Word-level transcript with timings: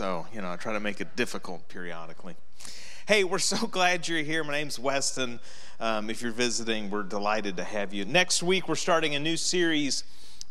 So, 0.00 0.26
you 0.32 0.40
know, 0.40 0.50
I 0.50 0.56
try 0.56 0.72
to 0.72 0.80
make 0.80 1.02
it 1.02 1.14
difficult 1.14 1.68
periodically. 1.68 2.34
Hey, 3.06 3.22
we're 3.22 3.38
so 3.38 3.66
glad 3.70 4.08
you're 4.08 4.22
here. 4.22 4.42
My 4.42 4.54
name's 4.54 4.78
Weston. 4.78 5.40
Um, 5.78 6.08
if 6.08 6.22
you're 6.22 6.32
visiting, 6.32 6.88
we're 6.88 7.02
delighted 7.02 7.58
to 7.58 7.64
have 7.64 7.92
you. 7.92 8.06
Next 8.06 8.42
week, 8.42 8.66
we're 8.66 8.76
starting 8.76 9.14
a 9.14 9.20
new 9.20 9.36
series 9.36 10.04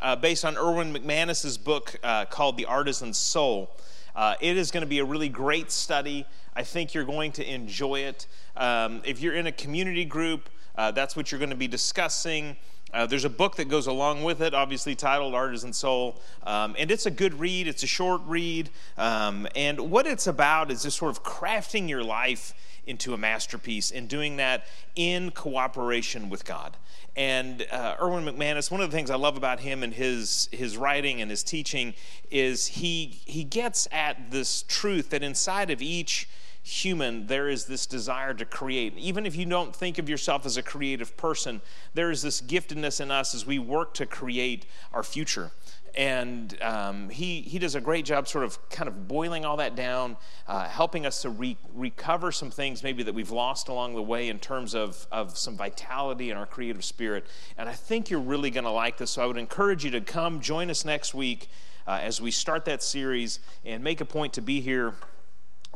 uh, 0.04 0.16
based 0.16 0.46
on 0.46 0.56
Erwin 0.56 0.94
McManus's 0.94 1.58
book 1.58 1.96
uh, 2.04 2.26
called 2.26 2.58
The 2.58 2.68
Artisan's 2.68 3.18
Soul. 3.18 3.76
Uh, 4.16 4.36
it 4.40 4.56
is 4.56 4.70
going 4.70 4.82
to 4.82 4.88
be 4.88 5.00
a 5.00 5.04
really 5.04 5.30
great 5.30 5.72
study. 5.72 6.28
I 6.56 6.62
think 6.62 6.94
you're 6.94 7.04
going 7.04 7.32
to 7.32 7.52
enjoy 7.52 8.02
it. 8.02 8.28
Um, 8.56 9.02
if 9.04 9.20
you're 9.20 9.34
in 9.34 9.48
a 9.48 9.52
community 9.52 10.06
group, 10.06 10.48
uh, 10.76 10.92
that's 10.92 11.16
what 11.16 11.32
you're 11.32 11.40
going 11.40 11.50
to 11.50 11.56
be 11.56 11.68
discussing. 11.68 12.56
Uh, 12.94 13.06
there's 13.06 13.26
a 13.26 13.30
book 13.30 13.56
that 13.58 13.70
goes 13.70 13.86
along 13.86 14.24
with 14.24 14.42
it, 14.42 14.54
obviously 14.54 14.96
titled 14.96 15.36
Artisan 15.36 15.74
Soul, 15.74 16.20
um, 16.44 16.76
and 16.78 16.90
it's 16.90 17.06
a 17.06 17.12
good 17.12 17.40
read. 17.40 17.68
It's 17.68 17.84
a 17.84 17.88
short 17.88 18.22
read, 18.26 18.70
um, 18.98 19.48
and 19.56 19.92
what 19.92 20.08
it's 20.08 20.26
about 20.26 20.72
is 20.72 20.84
just 20.84 20.98
sort 20.98 21.12
of 21.12 21.24
crafting 21.24 21.88
your 21.88 22.04
life 22.04 22.54
into 22.88 23.14
a 23.14 23.18
masterpiece 23.18 23.92
and 23.92 24.08
doing 24.10 24.38
that 24.38 24.66
in 24.96 25.30
cooperation 25.32 26.30
with 26.30 26.44
God. 26.44 26.76
And 27.16 27.68
uh, 27.72 27.96
Erwin 28.02 28.26
McManus, 28.26 28.72
one 28.72 28.82
of 28.82 28.90
the 28.90 28.98
things 28.98 29.12
I 29.12 29.16
love 29.16 29.38
about 29.38 29.60
him 29.60 29.84
and 29.84 29.94
his 29.94 30.50
his 30.52 30.78
writing 30.78 31.22
and 31.22 31.30
his 31.30 31.44
teaching 31.44 31.94
is 32.32 32.66
he 32.68 33.22
he 33.26 33.44
gets 33.44 33.88
at 33.92 34.32
this 34.32 34.64
truth 34.64 35.12
that 35.12 35.22
inside 35.22 35.70
of 35.70 35.82
each 35.82 36.28
human, 36.62 37.28
there 37.28 37.50
is 37.50 37.66
this 37.66 37.86
desire 37.86 38.34
to 38.34 38.46
create. 38.46 38.98
Even 38.98 39.26
if 39.26 39.36
you 39.36 39.46
don't 39.46 39.76
think 39.76 39.98
of 39.98 40.10
yourself 40.10 40.46
as 40.46 40.58
a 40.58 40.64
creative 40.64 41.16
person, 41.18 41.62
there 41.94 42.12
is 42.12 42.22
this 42.22 42.42
giftedness 42.42 43.02
in 43.02 43.12
us 43.12 43.34
as 43.34 43.46
we 43.46 43.60
work 43.60 43.94
to 43.96 44.06
create 44.06 44.66
our 44.94 45.04
future. 45.04 45.52
And 45.96 46.56
um, 46.62 47.10
he, 47.10 47.42
he 47.42 47.58
does 47.58 47.76
a 47.76 47.82
great 47.82 48.06
job, 48.06 48.28
sort 48.28 48.44
of 48.44 48.70
kind 48.70 48.88
of 48.88 49.08
boiling 49.08 49.44
all 49.44 49.58
that 49.58 49.76
down, 49.76 50.18
uh, 50.48 50.68
helping 50.68 51.06
us 51.06 51.24
to 51.24 51.30
re- 51.30 51.58
recover 51.74 52.32
some 52.32 52.52
things 52.52 52.84
maybe 52.84 53.04
that 53.04 53.14
we've 53.14 53.32
lost 53.32 53.70
along 53.70 53.96
the 53.96 54.04
way 54.04 54.30
in 54.30 54.38
terms 54.38 54.76
of, 54.76 55.08
of 55.12 55.38
some 55.38 55.58
vitality 55.58 56.30
in 56.30 56.38
our 56.38 56.46
creative 56.46 56.86
spirit. 56.86 57.26
And 57.58 57.68
I 57.68 57.74
think 57.74 58.10
you're 58.10 58.20
really 58.20 58.52
going 58.52 58.66
to 58.66 58.72
like 58.72 58.98
this. 58.98 59.12
So 59.12 59.24
I 59.24 59.26
would 59.26 59.38
encourage 59.38 59.84
you 59.84 59.92
to 59.92 60.02
come 60.02 60.42
join 60.42 60.70
us 60.70 60.86
next 60.86 61.14
week 61.14 61.50
uh, 61.88 62.00
as 62.02 62.22
we 62.22 62.30
start 62.30 62.66
that 62.66 62.84
series 62.84 63.40
and 63.66 63.84
make 63.84 64.00
a 64.00 64.06
point 64.06 64.34
to 64.34 64.42
be 64.42 64.62
here 64.62 64.94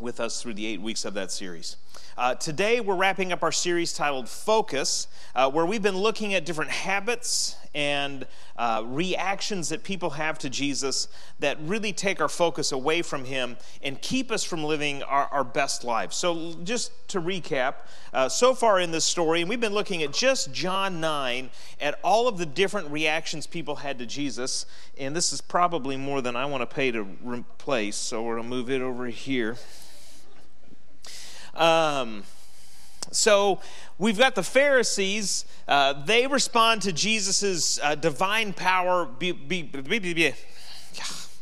with 0.03 0.19
us 0.19 0.41
through 0.41 0.53
the 0.53 0.65
eight 0.67 0.81
weeks 0.81 1.05
of 1.05 1.15
that 1.15 1.31
series. 1.31 1.77
Uh, 2.15 2.35
today, 2.35 2.79
we're 2.79 2.95
wrapping 2.95 3.31
up 3.31 3.41
our 3.41 3.51
series 3.51 3.91
titled 3.91 4.29
Focus, 4.29 5.07
uh, 5.33 5.49
where 5.49 5.65
we've 5.65 5.81
been 5.81 5.97
looking 5.97 6.35
at 6.35 6.45
different 6.45 6.69
habits 6.69 7.55
and 7.73 8.27
uh, 8.55 8.83
reactions 8.85 9.69
that 9.69 9.83
people 9.83 10.11
have 10.11 10.37
to 10.37 10.47
Jesus 10.47 11.07
that 11.39 11.57
really 11.61 11.91
take 11.91 12.21
our 12.21 12.29
focus 12.29 12.71
away 12.71 13.01
from 13.01 13.25
Him 13.25 13.57
and 13.81 13.99
keep 13.99 14.31
us 14.31 14.43
from 14.43 14.63
living 14.63 15.01
our, 15.01 15.25
our 15.31 15.43
best 15.43 15.83
lives. 15.83 16.15
So, 16.15 16.53
just 16.63 16.91
to 17.07 17.19
recap, 17.19 17.75
uh, 18.13 18.29
so 18.29 18.53
far 18.53 18.79
in 18.79 18.91
this 18.91 19.05
story, 19.05 19.41
and 19.41 19.49
we've 19.49 19.59
been 19.59 19.73
looking 19.73 20.03
at 20.03 20.13
just 20.13 20.53
John 20.53 20.99
9 20.99 21.49
at 21.81 21.99
all 22.03 22.27
of 22.27 22.38
the 22.38 22.45
different 22.45 22.91
reactions 22.91 23.47
people 23.47 23.77
had 23.77 23.97
to 23.97 24.05
Jesus, 24.05 24.67
and 24.99 25.15
this 25.15 25.33
is 25.33 25.41
probably 25.41 25.97
more 25.97 26.21
than 26.21 26.35
I 26.35 26.45
want 26.45 26.61
to 26.61 26.67
pay 26.67 26.91
to 26.91 27.07
replace, 27.23 27.95
so 27.95 28.21
we're 28.21 28.35
going 28.35 28.43
to 28.43 28.55
move 28.55 28.69
it 28.69 28.81
over 28.81 29.07
here. 29.07 29.57
Um, 31.53 32.23
so 33.11 33.59
we've 33.97 34.17
got 34.17 34.35
the 34.35 34.43
Pharisees. 34.43 35.45
Uh, 35.67 35.93
they 36.05 36.27
respond 36.27 36.81
to 36.83 36.91
Jesus' 36.91 37.79
uh, 37.81 37.95
divine 37.95 38.53
power 38.53 39.05
be, 39.05 39.31
be, 39.31 39.61
be, 39.63 40.33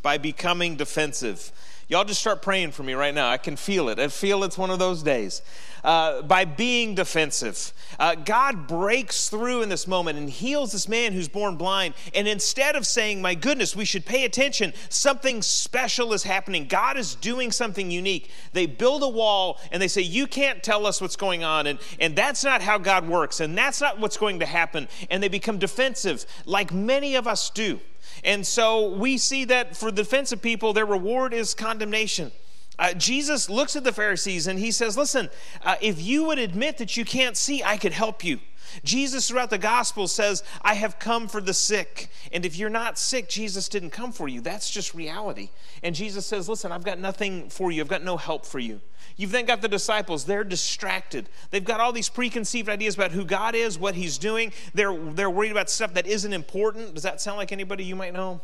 by 0.01 0.17
becoming 0.17 0.75
defensive. 0.75 1.51
Y'all 1.91 2.05
just 2.05 2.21
start 2.21 2.41
praying 2.41 2.71
for 2.71 2.83
me 2.83 2.93
right 2.93 3.13
now. 3.13 3.29
I 3.29 3.35
can 3.35 3.57
feel 3.57 3.89
it. 3.89 3.99
I 3.99 4.07
feel 4.07 4.45
it's 4.45 4.57
one 4.57 4.69
of 4.69 4.79
those 4.79 5.03
days. 5.03 5.41
Uh, 5.83 6.21
by 6.21 6.45
being 6.45 6.95
defensive, 6.95 7.73
uh, 7.99 8.15
God 8.15 8.65
breaks 8.65 9.27
through 9.27 9.61
in 9.61 9.67
this 9.67 9.85
moment 9.89 10.17
and 10.17 10.29
heals 10.29 10.71
this 10.71 10.87
man 10.87 11.11
who's 11.11 11.27
born 11.27 11.57
blind. 11.57 11.93
And 12.15 12.29
instead 12.29 12.77
of 12.77 12.87
saying, 12.87 13.21
My 13.21 13.35
goodness, 13.35 13.75
we 13.75 13.83
should 13.83 14.05
pay 14.05 14.23
attention, 14.23 14.71
something 14.87 15.41
special 15.41 16.13
is 16.13 16.23
happening. 16.23 16.65
God 16.67 16.95
is 16.95 17.15
doing 17.15 17.51
something 17.51 17.91
unique. 17.91 18.31
They 18.53 18.67
build 18.67 19.03
a 19.03 19.09
wall 19.09 19.59
and 19.69 19.81
they 19.81 19.89
say, 19.89 20.01
You 20.01 20.27
can't 20.27 20.63
tell 20.63 20.85
us 20.85 21.01
what's 21.01 21.17
going 21.17 21.43
on. 21.43 21.67
And, 21.67 21.77
and 21.99 22.15
that's 22.15 22.45
not 22.45 22.61
how 22.61 22.77
God 22.77 23.05
works. 23.05 23.41
And 23.41 23.57
that's 23.57 23.81
not 23.81 23.99
what's 23.99 24.15
going 24.15 24.39
to 24.39 24.45
happen. 24.45 24.87
And 25.09 25.21
they 25.21 25.27
become 25.27 25.59
defensive, 25.59 26.25
like 26.45 26.71
many 26.71 27.15
of 27.15 27.27
us 27.27 27.49
do. 27.49 27.81
And 28.23 28.45
so 28.45 28.89
we 28.89 29.17
see 29.17 29.45
that 29.45 29.75
for 29.75 29.91
the 29.91 30.03
defensive 30.03 30.41
people, 30.41 30.73
their 30.73 30.85
reward 30.85 31.33
is 31.33 31.53
condemnation. 31.53 32.31
Uh, 32.79 32.93
Jesus 32.93 33.49
looks 33.49 33.75
at 33.75 33.83
the 33.83 33.91
Pharisees 33.91 34.47
and 34.47 34.57
he 34.57 34.71
says, 34.71 34.97
Listen, 34.97 35.29
uh, 35.63 35.75
if 35.81 36.01
you 36.01 36.23
would 36.25 36.39
admit 36.39 36.77
that 36.77 36.97
you 36.97 37.05
can't 37.05 37.37
see, 37.37 37.63
I 37.63 37.77
could 37.77 37.93
help 37.93 38.23
you. 38.23 38.39
Jesus, 38.83 39.27
throughout 39.27 39.49
the 39.49 39.57
gospel, 39.57 40.07
says, 40.07 40.43
I 40.61 40.75
have 40.75 40.97
come 40.97 41.27
for 41.27 41.41
the 41.41 41.53
sick. 41.53 42.09
And 42.31 42.45
if 42.45 42.57
you're 42.57 42.69
not 42.69 42.97
sick, 42.97 43.27
Jesus 43.27 43.67
didn't 43.67 43.89
come 43.89 44.11
for 44.11 44.27
you. 44.27 44.41
That's 44.41 44.71
just 44.71 44.95
reality. 44.95 45.49
And 45.83 45.93
Jesus 45.93 46.25
says, 46.25 46.47
Listen, 46.47 46.71
I've 46.71 46.83
got 46.83 46.99
nothing 46.99 47.49
for 47.49 47.71
you, 47.71 47.81
I've 47.81 47.87
got 47.87 48.03
no 48.03 48.17
help 48.17 48.45
for 48.45 48.59
you. 48.59 48.81
You've 49.17 49.31
then 49.31 49.45
got 49.45 49.61
the 49.61 49.67
disciples. 49.67 50.25
They're 50.25 50.43
distracted. 50.43 51.29
They've 51.49 51.63
got 51.63 51.79
all 51.79 51.91
these 51.91 52.09
preconceived 52.09 52.69
ideas 52.69 52.95
about 52.95 53.11
who 53.11 53.25
God 53.25 53.55
is, 53.55 53.77
what 53.77 53.95
He's 53.95 54.17
doing. 54.17 54.51
They're, 54.73 54.95
they're 54.95 55.29
worried 55.29 55.51
about 55.51 55.69
stuff 55.69 55.93
that 55.93 56.07
isn't 56.07 56.33
important. 56.33 56.93
Does 56.93 57.03
that 57.03 57.21
sound 57.21 57.37
like 57.37 57.51
anybody 57.51 57.83
you 57.83 57.95
might 57.95 58.13
know? 58.13 58.41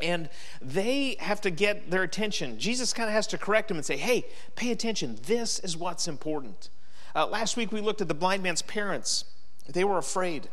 And 0.00 0.28
they 0.60 1.16
have 1.20 1.40
to 1.42 1.50
get 1.50 1.90
their 1.90 2.02
attention. 2.02 2.58
Jesus 2.58 2.92
kind 2.92 3.08
of 3.08 3.14
has 3.14 3.26
to 3.28 3.38
correct 3.38 3.68
them 3.68 3.76
and 3.76 3.86
say, 3.86 3.96
hey, 3.96 4.24
pay 4.56 4.72
attention. 4.72 5.18
This 5.26 5.58
is 5.60 5.76
what's 5.76 6.08
important. 6.08 6.70
Uh, 7.14 7.26
last 7.26 7.56
week 7.56 7.72
we 7.72 7.80
looked 7.80 8.00
at 8.00 8.08
the 8.08 8.14
blind 8.14 8.42
man's 8.42 8.62
parents. 8.62 9.24
They 9.68 9.84
were 9.84 9.98
afraid. 9.98 10.48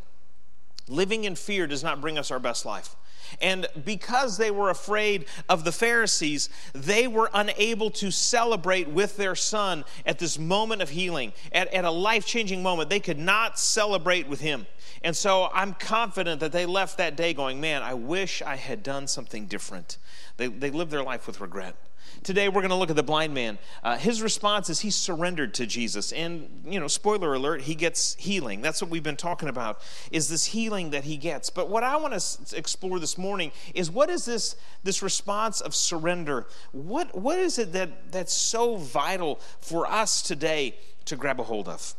Living 0.88 1.24
in 1.24 1.36
fear 1.36 1.68
does 1.68 1.84
not 1.84 2.01
bring 2.01 2.18
us 2.18 2.31
our 2.31 2.40
best 2.40 2.66
life. 2.66 2.96
And 3.41 3.67
because 3.85 4.38
they 4.38 4.51
were 4.51 4.69
afraid 4.69 5.25
of 5.47 5.63
the 5.63 5.72
Pharisees, 5.72 6.50
they 6.73 7.07
were 7.07 7.29
unable 7.34 7.90
to 7.91 8.12
celebrate 8.12 8.88
with 8.88 9.17
their 9.17 9.35
son 9.35 9.85
at 10.06 10.19
this 10.19 10.38
moment 10.38 10.81
of 10.81 10.90
healing, 10.90 11.34
at, 11.51 11.73
at 11.73 11.85
a 11.85 11.91
life 11.91 12.25
changing 12.25 12.63
moment. 12.63 12.89
They 12.89 13.00
could 13.00 13.19
not 13.19 13.59
celebrate 13.59 14.28
with 14.28 14.41
him. 14.41 14.68
And 15.03 15.16
so 15.16 15.50
I'm 15.53 15.73
confident 15.73 16.39
that 16.41 16.51
they 16.51 16.66
left 16.66 16.97
that 16.97 17.16
day 17.16 17.34
going, 17.34 17.62
Man, 17.62 17.81
I 17.84 17.94
wish 17.94 18.41
I 18.41 18.56
had 18.56 18.84
done 18.84 19.07
something 19.07 19.45
different. 19.45 19.97
They, 20.38 20.47
they 20.47 20.72
lived 20.72 20.91
their 20.91 21.03
life 21.03 21.28
with 21.28 21.39
regret. 21.39 21.75
Today 22.24 22.50
we're 22.50 22.62
going 22.62 22.69
to 22.69 22.75
look 22.75 22.90
at 22.90 22.96
the 22.96 23.03
blind 23.03 23.34
man. 23.34 23.59
Uh, 23.81 23.97
his 23.97 24.22
response 24.22 24.69
is 24.69 24.81
he 24.81 24.91
surrendered 24.91 25.53
to 25.56 25.66
Jesus, 25.66 26.12
and 26.12 26.63
you 26.66 26.80
know, 26.80 26.88
spoiler 26.88 27.34
alert, 27.34 27.62
he 27.62 27.75
gets 27.75 28.16
healing. 28.16 28.62
That's 28.62 28.81
what 28.81 28.91
we've 28.91 29.03
been 29.03 29.16
talking 29.16 29.47
about. 29.47 29.81
Is 30.12 30.28
this 30.28 30.46
healing 30.46 30.90
that 30.90 31.06
he 31.06 31.18
gets? 31.18 31.50
But 31.50 31.69
what 31.69 31.84
I 31.84 31.96
want 31.96 32.19
to 32.19 32.57
explore 32.57 33.00
this 33.00 33.18
morning 33.18 33.52
is 33.74 33.90
what 33.90 34.09
is 34.09 34.25
this 34.25 34.56
this 34.84 35.02
response 35.02 35.62
of 35.62 35.74
surrender? 35.74 36.47
What 36.72 37.18
what 37.18 37.40
is 37.40 37.57
it 37.57 37.74
that 37.74 38.12
that's 38.12 38.34
so 38.34 38.75
vital 38.75 39.40
for 39.62 39.88
us 39.88 40.22
today 40.22 40.75
to 41.06 41.16
grab 41.16 41.40
a 41.40 41.44
hold 41.44 41.69
of? 41.69 41.96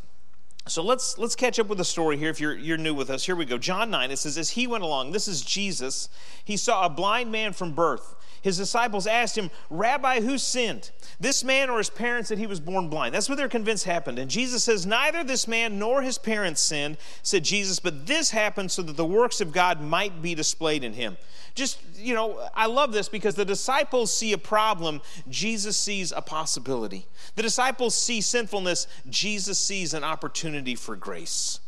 So 0.67 0.83
let's 0.83 1.17
let's 1.17 1.35
catch 1.35 1.59
up 1.59 1.69
with 1.69 1.79
the 1.79 1.85
story 1.85 2.19
here. 2.19 2.29
If 2.29 2.41
you're 2.41 2.57
you're 2.57 2.77
new 2.77 2.95
with 2.95 3.09
us, 3.09 3.25
here 3.25 3.35
we 3.35 3.47
go. 3.47 3.57
John 3.57 3.91
nine. 3.91 4.11
It 4.11 4.19
says, 4.19 4.37
as 4.37 4.51
he 4.51 4.67
went 4.67 4.85
along, 4.85 5.13
this 5.13 5.27
is 5.27 5.41
Jesus. 5.41 6.11
He 6.45 6.57
saw 6.57 6.85
a 6.85 6.91
blind 6.91 7.33
man 7.33 7.55
from 7.55 7.73
birth. 7.73 8.15
His 8.43 8.57
disciples 8.57 9.07
asked 9.07 9.37
him, 9.37 9.51
Rabbi, 9.69 10.21
who 10.21 10.39
sinned? 10.39 10.91
This 11.19 11.45
man 11.45 11.69
or 11.69 11.79
his 11.79 11.91
parents 11.91 12.31
that 12.31 12.39
he 12.39 12.47
was 12.47 12.61
born 12.61 12.89
blind? 12.89 13.15
That's 13.15 13.29
what 13.29 13.37
they're 13.37 13.49
convinced 13.49 13.85
happened. 13.85 14.19
And 14.19 14.31
Jesus 14.31 14.65
says, 14.65 14.87
Neither 14.87 15.23
this 15.23 15.47
man 15.47 15.79
nor 15.79 16.03
his 16.03 16.17
parents 16.17 16.63
sinned, 16.63 16.97
said 17.23 17.45
Jesus, 17.45 17.81
but 17.81 18.07
this 18.07 18.31
happened 18.31 18.71
so 18.71 18.83
that 18.83 18.97
the 18.97 19.05
works 19.05 19.41
of 19.41 19.53
God 19.53 19.81
might 19.81 20.23
be 20.23 20.35
displayed 20.35 20.85
in 20.85 20.95
him. 20.95 21.17
Just, 21.55 21.79
you 21.97 22.15
know, 22.15 22.49
I 22.55 22.67
love 22.67 22.93
this 22.93 23.09
because 23.09 23.35
the 23.35 23.45
disciples 23.45 24.15
see 24.15 24.33
a 24.33 24.39
problem, 24.39 25.03
Jesus 25.29 25.77
sees 25.77 26.13
a 26.13 26.23
possibility. 26.23 27.07
The 27.37 27.43
disciples 27.43 27.95
see 27.95 28.21
sinfulness, 28.21 28.87
Jesus 29.09 29.59
sees 29.59 29.93
an 29.93 30.05
opportunity 30.05 30.75
for 30.75 30.97
grace. 30.97 31.61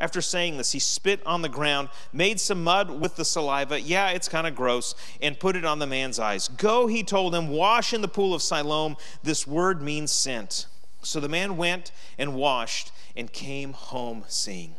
After 0.00 0.20
saying 0.20 0.56
this, 0.56 0.72
he 0.72 0.80
spit 0.80 1.24
on 1.24 1.42
the 1.42 1.48
ground, 1.48 1.88
made 2.12 2.40
some 2.40 2.64
mud 2.64 2.90
with 2.90 3.16
the 3.16 3.24
saliva. 3.24 3.80
Yeah, 3.80 4.10
it's 4.10 4.28
kind 4.28 4.46
of 4.46 4.54
gross, 4.54 4.94
and 5.22 5.38
put 5.38 5.54
it 5.56 5.64
on 5.64 5.78
the 5.78 5.86
man's 5.86 6.18
eyes. 6.18 6.48
Go, 6.48 6.86
he 6.88 7.02
told 7.02 7.34
him, 7.34 7.48
wash 7.48 7.92
in 7.92 8.00
the 8.00 8.08
pool 8.08 8.34
of 8.34 8.42
Siloam. 8.42 8.96
This 9.22 9.46
word 9.46 9.80
means 9.80 10.10
sent. 10.10 10.66
So 11.02 11.20
the 11.20 11.28
man 11.28 11.56
went 11.56 11.92
and 12.18 12.34
washed 12.34 12.90
and 13.16 13.32
came 13.32 13.72
home 13.72 14.24
seeing. 14.26 14.74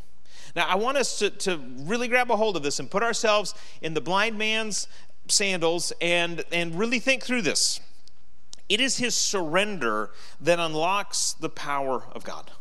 Now, 0.56 0.68
I 0.68 0.76
want 0.76 0.98
us 0.98 1.20
to, 1.20 1.30
to 1.30 1.60
really 1.80 2.08
grab 2.08 2.32
a 2.32 2.36
hold 2.36 2.56
of 2.56 2.64
this 2.64 2.80
and 2.80 2.90
put 2.90 3.04
ourselves 3.04 3.54
in 3.82 3.94
the 3.94 4.02
blind 4.02 4.38
man's 4.38 4.88
sandals 5.28 5.92
and, 6.02 6.44
and 6.52 6.76
really 6.76 7.00
think 7.00 7.24
through 7.24 7.42
this. 7.42 7.80
It 8.68 8.80
is 8.80 8.98
his 8.98 9.16
surrender 9.16 10.12
that 10.42 10.60
unlocks 10.60 11.34
the 11.34 11.50
power 11.50 12.04
of 12.14 12.24
God. 12.24 12.52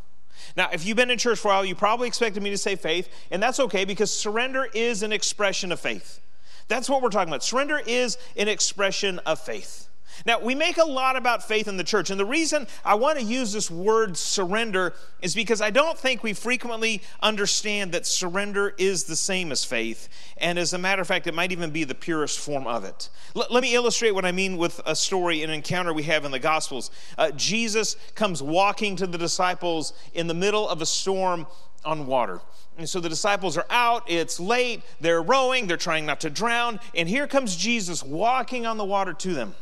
Now, 0.57 0.69
if 0.73 0.87
you've 0.87 0.97
been 0.97 1.11
in 1.11 1.19
church 1.19 1.39
for 1.39 1.49
a 1.49 1.55
while, 1.55 1.65
you 1.65 1.75
probably 1.75 2.07
expected 2.07 2.43
me 2.43 2.51
to 2.51 2.59
say 2.59 2.77
faith, 2.77 3.09
and 3.31 3.43
that's 3.43 3.59
okay 3.59 3.85
because 3.85 4.13
surrender 4.13 4.69
is 4.73 5.03
an 5.03 5.13
expression 5.13 5.73
of 5.73 5.81
faith. 5.81 6.21
That's 6.69 6.89
what 6.89 7.03
we're 7.03 7.11
talking 7.11 7.29
about. 7.29 7.43
Surrender 7.43 7.81
is 7.85 8.17
an 8.37 8.49
expression 8.49 9.19
of 9.21 9.41
faith. 9.41 9.89
Now, 10.27 10.41
we 10.41 10.55
make 10.55 10.79
a 10.79 10.85
lot 10.85 11.17
about 11.17 11.47
faith 11.47 11.69
in 11.69 11.77
the 11.77 11.85
church, 11.85 12.11
and 12.11 12.19
the 12.19 12.25
reason 12.25 12.67
I 12.85 12.95
want 12.95 13.19
to 13.19 13.25
use 13.25 13.53
this 13.53 13.71
word 13.71 14.17
surrender 14.17 14.95
is 15.21 15.35
because 15.35 15.61
I 15.61 15.71
don't 15.71 15.99
think 15.99 16.23
we 16.23 16.33
frequently 16.33 17.03
understand 17.23 17.93
that 17.93 18.07
surrender 18.07 18.75
is 18.79 19.05
the 19.05 19.17
same 19.17 19.53
as 19.53 19.65
faith, 19.65 20.09
and 20.39 20.59
as 20.59 20.73
a 20.73 20.79
matter 20.79 21.03
of 21.03 21.09
fact, 21.09 21.27
it 21.27 21.35
might 21.35 21.53
even 21.53 21.71
be 21.71 21.85
the 21.85 21.95
purest 21.95 22.39
form 22.39 22.67
of 22.67 22.85
it. 22.85 23.09
L- 23.37 23.47
let 23.51 23.63
me 23.63 23.75
illustrate 23.75 24.13
what 24.13 24.25
I 24.25 24.33
mean 24.33 24.57
with 24.57 24.81
a 24.87 24.97
story, 24.97 25.43
an 25.43 25.51
encounter 25.51 25.93
we 25.93 26.05
have 26.05 26.25
in 26.25 26.31
the 26.31 26.39
Gospels. 26.39 26.91
Uh, 27.19 27.31
Jesus 27.33 27.97
comes 28.15 28.43
walking 28.43 28.97
to 28.97 29.07
the 29.07 29.19
disciples 29.19 29.93
in 30.15 30.27
the 30.27 30.35
middle 30.35 30.69
of 30.69 30.83
a 30.83 30.87
storm 30.87 31.47
on 31.85 32.07
water. 32.07 32.41
And 32.77 32.89
so 32.89 32.99
the 32.99 33.09
disciples 33.09 33.57
are 33.57 33.67
out, 33.71 34.11
it's 34.11 34.41
late, 34.41 34.83
they're 35.01 35.23
rowing, 35.23 35.67
they're 35.67 35.77
trying 35.77 36.07
not 36.07 36.21
to 36.23 36.31
drown, 36.31 36.81
and 36.95 37.09
here 37.09 37.27
comes 37.27 37.55
Jesus 37.55 38.03
walking 38.03 38.67
on 38.67 38.79
the 38.79 38.85
water 38.85 39.13
to 39.13 39.35
them. 39.35 39.55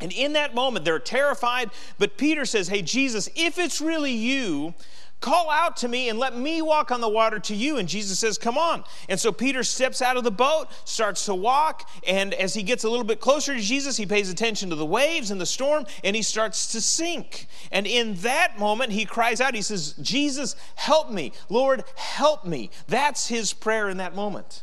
And 0.00 0.12
in 0.12 0.32
that 0.34 0.54
moment, 0.54 0.84
they're 0.84 0.98
terrified. 0.98 1.70
But 1.98 2.16
Peter 2.16 2.44
says, 2.44 2.68
Hey, 2.68 2.82
Jesus, 2.82 3.28
if 3.34 3.58
it's 3.58 3.80
really 3.80 4.12
you, 4.12 4.74
call 5.20 5.50
out 5.50 5.76
to 5.76 5.88
me 5.88 6.08
and 6.08 6.18
let 6.18 6.36
me 6.36 6.62
walk 6.62 6.90
on 6.90 7.00
the 7.00 7.08
water 7.08 7.38
to 7.38 7.54
you. 7.54 7.76
And 7.76 7.88
Jesus 7.88 8.18
says, 8.18 8.38
Come 8.38 8.56
on. 8.56 8.84
And 9.08 9.20
so 9.20 9.32
Peter 9.32 9.62
steps 9.62 10.02
out 10.02 10.16
of 10.16 10.24
the 10.24 10.30
boat, 10.30 10.68
starts 10.84 11.26
to 11.26 11.34
walk. 11.34 11.88
And 12.06 12.34
as 12.34 12.54
he 12.54 12.62
gets 12.62 12.84
a 12.84 12.90
little 12.90 13.04
bit 13.04 13.20
closer 13.20 13.54
to 13.54 13.60
Jesus, 13.60 13.96
he 13.96 14.06
pays 14.06 14.30
attention 14.30 14.70
to 14.70 14.76
the 14.76 14.86
waves 14.86 15.30
and 15.30 15.40
the 15.40 15.46
storm 15.46 15.86
and 16.02 16.16
he 16.16 16.22
starts 16.22 16.72
to 16.72 16.80
sink. 16.80 17.46
And 17.70 17.86
in 17.86 18.14
that 18.16 18.58
moment, 18.58 18.92
he 18.92 19.04
cries 19.04 19.40
out, 19.40 19.54
He 19.54 19.62
says, 19.62 19.94
Jesus, 20.00 20.56
help 20.74 21.10
me. 21.10 21.32
Lord, 21.48 21.84
help 21.96 22.44
me. 22.44 22.70
That's 22.88 23.28
his 23.28 23.52
prayer 23.52 23.88
in 23.88 23.98
that 23.98 24.14
moment. 24.14 24.62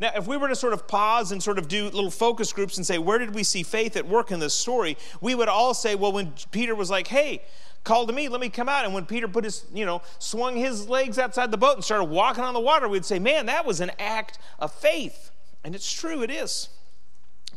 Now, 0.00 0.12
if 0.14 0.26
we 0.26 0.36
were 0.36 0.48
to 0.48 0.54
sort 0.54 0.72
of 0.72 0.86
pause 0.86 1.32
and 1.32 1.42
sort 1.42 1.58
of 1.58 1.66
do 1.66 1.84
little 1.84 2.10
focus 2.10 2.52
groups 2.52 2.76
and 2.76 2.86
say, 2.86 2.98
where 2.98 3.18
did 3.18 3.34
we 3.34 3.42
see 3.42 3.62
faith 3.62 3.96
at 3.96 4.06
work 4.06 4.30
in 4.30 4.38
this 4.38 4.54
story? 4.54 4.96
We 5.20 5.34
would 5.34 5.48
all 5.48 5.74
say, 5.74 5.96
well, 5.96 6.12
when 6.12 6.34
Peter 6.52 6.74
was 6.74 6.88
like, 6.88 7.08
hey, 7.08 7.42
call 7.82 8.06
to 8.06 8.12
me, 8.12 8.28
let 8.28 8.40
me 8.40 8.48
come 8.48 8.68
out. 8.68 8.84
And 8.84 8.94
when 8.94 9.06
Peter 9.06 9.26
put 9.26 9.42
his, 9.44 9.64
you 9.74 9.84
know, 9.84 10.02
swung 10.20 10.56
his 10.56 10.88
legs 10.88 11.18
outside 11.18 11.50
the 11.50 11.58
boat 11.58 11.74
and 11.74 11.84
started 11.84 12.04
walking 12.04 12.44
on 12.44 12.54
the 12.54 12.60
water, 12.60 12.88
we'd 12.88 13.04
say, 13.04 13.18
man, 13.18 13.46
that 13.46 13.66
was 13.66 13.80
an 13.80 13.90
act 13.98 14.38
of 14.60 14.72
faith. 14.72 15.32
And 15.64 15.74
it's 15.74 15.92
true, 15.92 16.22
it 16.22 16.30
is. 16.30 16.68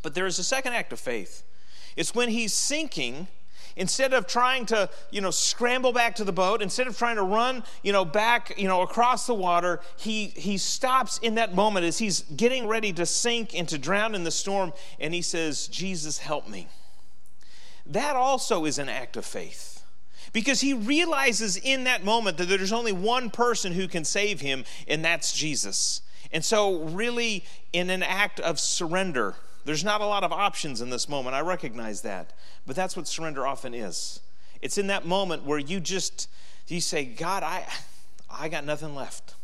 But 0.02 0.16
there 0.16 0.26
is 0.26 0.40
a 0.40 0.44
second 0.44 0.74
act 0.74 0.92
of 0.92 1.00
faith. 1.00 1.44
It's 1.96 2.16
when 2.16 2.30
he's 2.30 2.54
sinking 2.54 3.28
Instead 3.76 4.14
of 4.14 4.28
trying 4.28 4.66
to, 4.68 4.90
you 5.12 5.22
know, 5.22 5.32
scramble 5.32 5.94
back 5.94 6.16
to 6.16 6.24
the 6.24 6.32
boat, 6.32 6.62
instead 6.62 6.88
of 6.88 6.98
trying 6.98 7.16
to 7.16 7.24
run, 7.24 7.64
you 7.84 7.92
know, 7.92 8.06
back, 8.06 8.54
you 8.58 8.68
know, 8.68 8.82
across 8.82 9.28
the 9.28 9.34
water, 9.34 9.80
he 9.98 10.28
he 10.28 10.58
stops 10.58 11.18
in 11.20 11.36
that 11.36 11.56
moment 11.56 11.86
as 11.86 11.98
he's 11.98 12.22
getting 12.36 12.68
ready 12.68 12.94
to 12.94 13.06
sink 13.06 13.54
and 13.54 13.68
to 13.70 13.78
drown 13.78 14.16
in 14.16 14.24
the 14.24 14.32
storm, 14.32 14.74
and 15.00 15.14
he 15.14 15.22
says, 15.22 15.68
"Jesus, 15.68 16.20
help 16.20 16.48
me." 16.48 16.68
That 17.86 18.16
also 18.16 18.66
is 18.66 18.78
an 18.78 18.90
act 18.90 19.18
of 19.18 19.26
faith. 19.26 19.84
Because 20.34 20.62
he 20.62 20.74
realizes 20.74 21.58
in 21.58 21.84
that 21.84 22.06
moment 22.06 22.38
that 22.38 22.48
there's 22.48 22.72
only 22.72 22.94
one 22.94 23.30
person 23.30 23.74
who 23.74 23.88
can 23.88 24.06
save 24.06 24.40
him, 24.40 24.64
and 24.88 25.04
that's 25.04 25.34
Jesus. 25.34 26.02
And 26.32 26.46
so, 26.46 26.84
really, 26.84 27.44
in 27.74 27.90
an 27.90 28.04
act 28.04 28.40
of 28.40 28.60
surrender, 28.60 29.36
there's 29.66 29.84
not 29.84 30.02
a 30.02 30.06
lot 30.06 30.24
of 30.24 30.32
options 30.32 30.82
in 30.82 30.90
this 30.90 31.08
moment. 31.08 31.36
I 31.36 31.42
recognize 31.42 32.02
that. 32.02 32.34
But 32.66 32.76
that's 32.76 32.96
what 32.96 33.08
surrender 33.08 33.46
often 33.46 33.74
is. 33.74 34.20
It's 34.62 34.78
in 34.78 34.88
that 34.88 35.06
moment 35.06 35.44
where 35.44 35.60
you 35.60 35.80
just 35.80 36.30
you 36.68 36.82
say, 36.82 37.06
God, 37.06 37.44
I 37.44 37.68
I 38.30 38.50
got 38.50 38.66
nothing 38.66 38.96
left. 38.96 39.36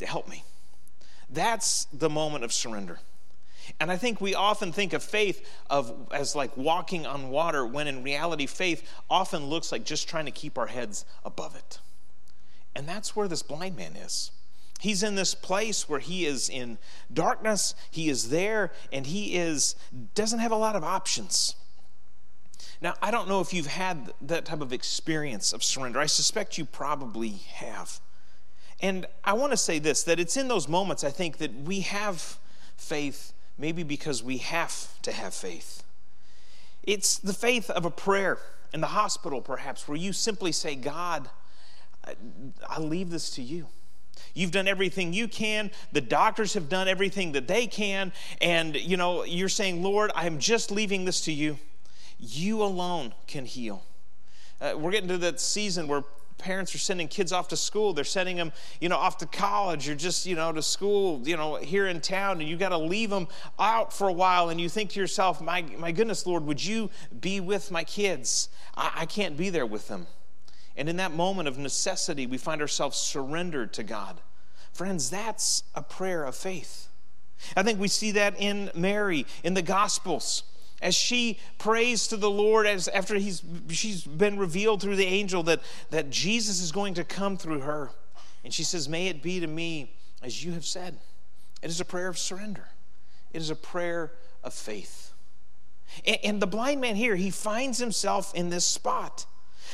Help 0.00 0.28
me. 0.28 0.44
That's 1.28 1.86
the 1.92 2.08
moment 2.08 2.42
of 2.42 2.52
surrender. 2.52 2.98
And 3.78 3.90
I 3.90 3.96
think 3.96 4.20
we 4.20 4.34
often 4.34 4.72
think 4.72 4.92
of 4.94 5.02
faith 5.02 5.46
of 5.68 6.08
as 6.10 6.34
like 6.34 6.56
walking 6.56 7.06
on 7.06 7.28
water 7.28 7.66
when 7.66 7.86
in 7.86 8.02
reality 8.02 8.46
faith 8.46 8.88
often 9.08 9.46
looks 9.46 9.70
like 9.70 9.84
just 9.84 10.08
trying 10.08 10.24
to 10.24 10.30
keep 10.30 10.58
our 10.58 10.66
heads 10.66 11.04
above 11.24 11.54
it. 11.54 11.78
And 12.74 12.88
that's 12.88 13.14
where 13.14 13.28
this 13.28 13.42
blind 13.42 13.76
man 13.76 13.94
is. 13.96 14.30
He's 14.80 15.02
in 15.02 15.14
this 15.14 15.34
place 15.34 15.88
where 15.88 16.00
he 16.00 16.24
is 16.24 16.48
in 16.48 16.78
darkness, 17.12 17.74
he 17.90 18.08
is 18.08 18.30
there, 18.30 18.72
and 18.92 19.06
he 19.06 19.34
is 19.34 19.76
doesn't 20.14 20.38
have 20.38 20.52
a 20.52 20.56
lot 20.56 20.74
of 20.74 20.82
options. 20.82 21.54
Now, 22.80 22.94
I 23.02 23.10
don't 23.10 23.28
know 23.28 23.40
if 23.40 23.52
you've 23.52 23.66
had 23.66 24.14
that 24.22 24.46
type 24.46 24.62
of 24.62 24.72
experience 24.72 25.52
of 25.52 25.62
surrender. 25.62 26.00
I 26.00 26.06
suspect 26.06 26.56
you 26.56 26.64
probably 26.64 27.28
have. 27.52 28.00
And 28.80 29.04
I 29.22 29.34
want 29.34 29.52
to 29.52 29.58
say 29.58 29.78
this 29.78 30.02
that 30.04 30.18
it's 30.18 30.36
in 30.38 30.48
those 30.48 30.66
moments 30.66 31.04
I 31.04 31.10
think 31.10 31.36
that 31.38 31.54
we 31.54 31.80
have 31.80 32.38
faith 32.76 33.34
maybe 33.58 33.82
because 33.82 34.22
we 34.22 34.38
have 34.38 35.00
to 35.02 35.12
have 35.12 35.34
faith. 35.34 35.84
It's 36.82 37.18
the 37.18 37.34
faith 37.34 37.68
of 37.68 37.84
a 37.84 37.90
prayer 37.90 38.38
in 38.72 38.80
the 38.80 38.86
hospital, 38.86 39.42
perhaps, 39.42 39.86
where 39.86 39.98
you 39.98 40.14
simply 40.14 40.52
say, 40.52 40.74
God, 40.74 41.28
I 42.04 42.80
leave 42.80 43.10
this 43.10 43.28
to 43.30 43.42
you. 43.42 43.66
You've 44.34 44.50
done 44.50 44.68
everything 44.68 45.12
you 45.12 45.28
can. 45.28 45.70
The 45.92 46.00
doctors 46.00 46.54
have 46.54 46.68
done 46.68 46.88
everything 46.88 47.32
that 47.32 47.48
they 47.48 47.66
can. 47.66 48.12
And, 48.40 48.76
you 48.76 48.96
know, 48.96 49.24
you're 49.24 49.48
saying, 49.48 49.82
Lord, 49.82 50.10
I'm 50.14 50.38
just 50.38 50.70
leaving 50.70 51.04
this 51.04 51.22
to 51.22 51.32
you. 51.32 51.58
You 52.18 52.62
alone 52.62 53.14
can 53.26 53.44
heal. 53.44 53.82
Uh, 54.60 54.74
we're 54.76 54.90
getting 54.90 55.08
to 55.08 55.18
that 55.18 55.40
season 55.40 55.88
where 55.88 56.02
parents 56.40 56.74
are 56.74 56.78
sending 56.78 57.06
kids 57.06 57.32
off 57.32 57.48
to 57.48 57.56
school. 57.56 57.92
They're 57.92 58.04
sending 58.04 58.36
them, 58.36 58.52
you 58.80 58.88
know, 58.88 58.96
off 58.96 59.18
to 59.18 59.26
college 59.26 59.88
or 59.88 59.94
just, 59.94 60.26
you 60.26 60.34
know, 60.34 60.52
to 60.52 60.62
school, 60.62 61.20
you 61.24 61.36
know, 61.36 61.56
here 61.56 61.86
in 61.86 62.00
town, 62.00 62.40
and 62.40 62.48
you 62.48 62.56
got 62.56 62.70
to 62.70 62.78
leave 62.78 63.10
them 63.10 63.28
out 63.58 63.92
for 63.92 64.08
a 64.08 64.12
while. 64.12 64.48
And 64.48 64.60
you 64.60 64.68
think 64.68 64.90
to 64.90 65.00
yourself, 65.00 65.40
my, 65.40 65.62
my 65.78 65.92
goodness, 65.92 66.26
Lord, 66.26 66.44
would 66.44 66.64
you 66.64 66.90
be 67.20 67.40
with 67.40 67.70
my 67.70 67.84
kids? 67.84 68.48
I, 68.76 68.90
I 68.96 69.06
can't 69.06 69.36
be 69.36 69.50
there 69.50 69.66
with 69.66 69.88
them. 69.88 70.06
And 70.76 70.88
in 70.88 70.96
that 70.96 71.12
moment 71.12 71.48
of 71.48 71.58
necessity, 71.58 72.26
we 72.26 72.38
find 72.38 72.60
ourselves 72.60 72.96
surrendered 72.96 73.72
to 73.74 73.82
God. 73.82 74.20
Friends, 74.72 75.10
that's 75.10 75.64
a 75.74 75.82
prayer 75.82 76.24
of 76.24 76.34
faith. 76.34 76.88
I 77.56 77.62
think 77.62 77.80
we 77.80 77.88
see 77.88 78.12
that 78.12 78.40
in 78.40 78.70
Mary 78.74 79.26
in 79.42 79.54
the 79.54 79.62
Gospels 79.62 80.44
as 80.82 80.94
she 80.94 81.38
prays 81.58 82.06
to 82.08 82.16
the 82.16 82.30
Lord 82.30 82.66
as 82.66 82.88
after 82.88 83.16
he's 83.16 83.42
she's 83.68 84.02
been 84.04 84.38
revealed 84.38 84.80
through 84.80 84.96
the 84.96 85.06
angel 85.06 85.42
that, 85.44 85.60
that 85.90 86.10
Jesus 86.10 86.62
is 86.62 86.72
going 86.72 86.94
to 86.94 87.04
come 87.04 87.36
through 87.36 87.60
her. 87.60 87.90
And 88.44 88.52
she 88.54 88.64
says, 88.64 88.88
May 88.88 89.08
it 89.08 89.22
be 89.22 89.40
to 89.40 89.46
me 89.46 89.92
as 90.22 90.44
you 90.44 90.52
have 90.52 90.64
said. 90.64 90.98
It 91.62 91.68
is 91.68 91.80
a 91.80 91.84
prayer 91.84 92.08
of 92.08 92.18
surrender. 92.18 92.68
It 93.32 93.38
is 93.38 93.50
a 93.50 93.56
prayer 93.56 94.12
of 94.42 94.54
faith. 94.54 95.12
And, 96.06 96.18
and 96.24 96.42
the 96.42 96.46
blind 96.46 96.80
man 96.80 96.96
here, 96.96 97.16
he 97.16 97.30
finds 97.30 97.78
himself 97.78 98.34
in 98.34 98.48
this 98.48 98.64
spot. 98.64 99.26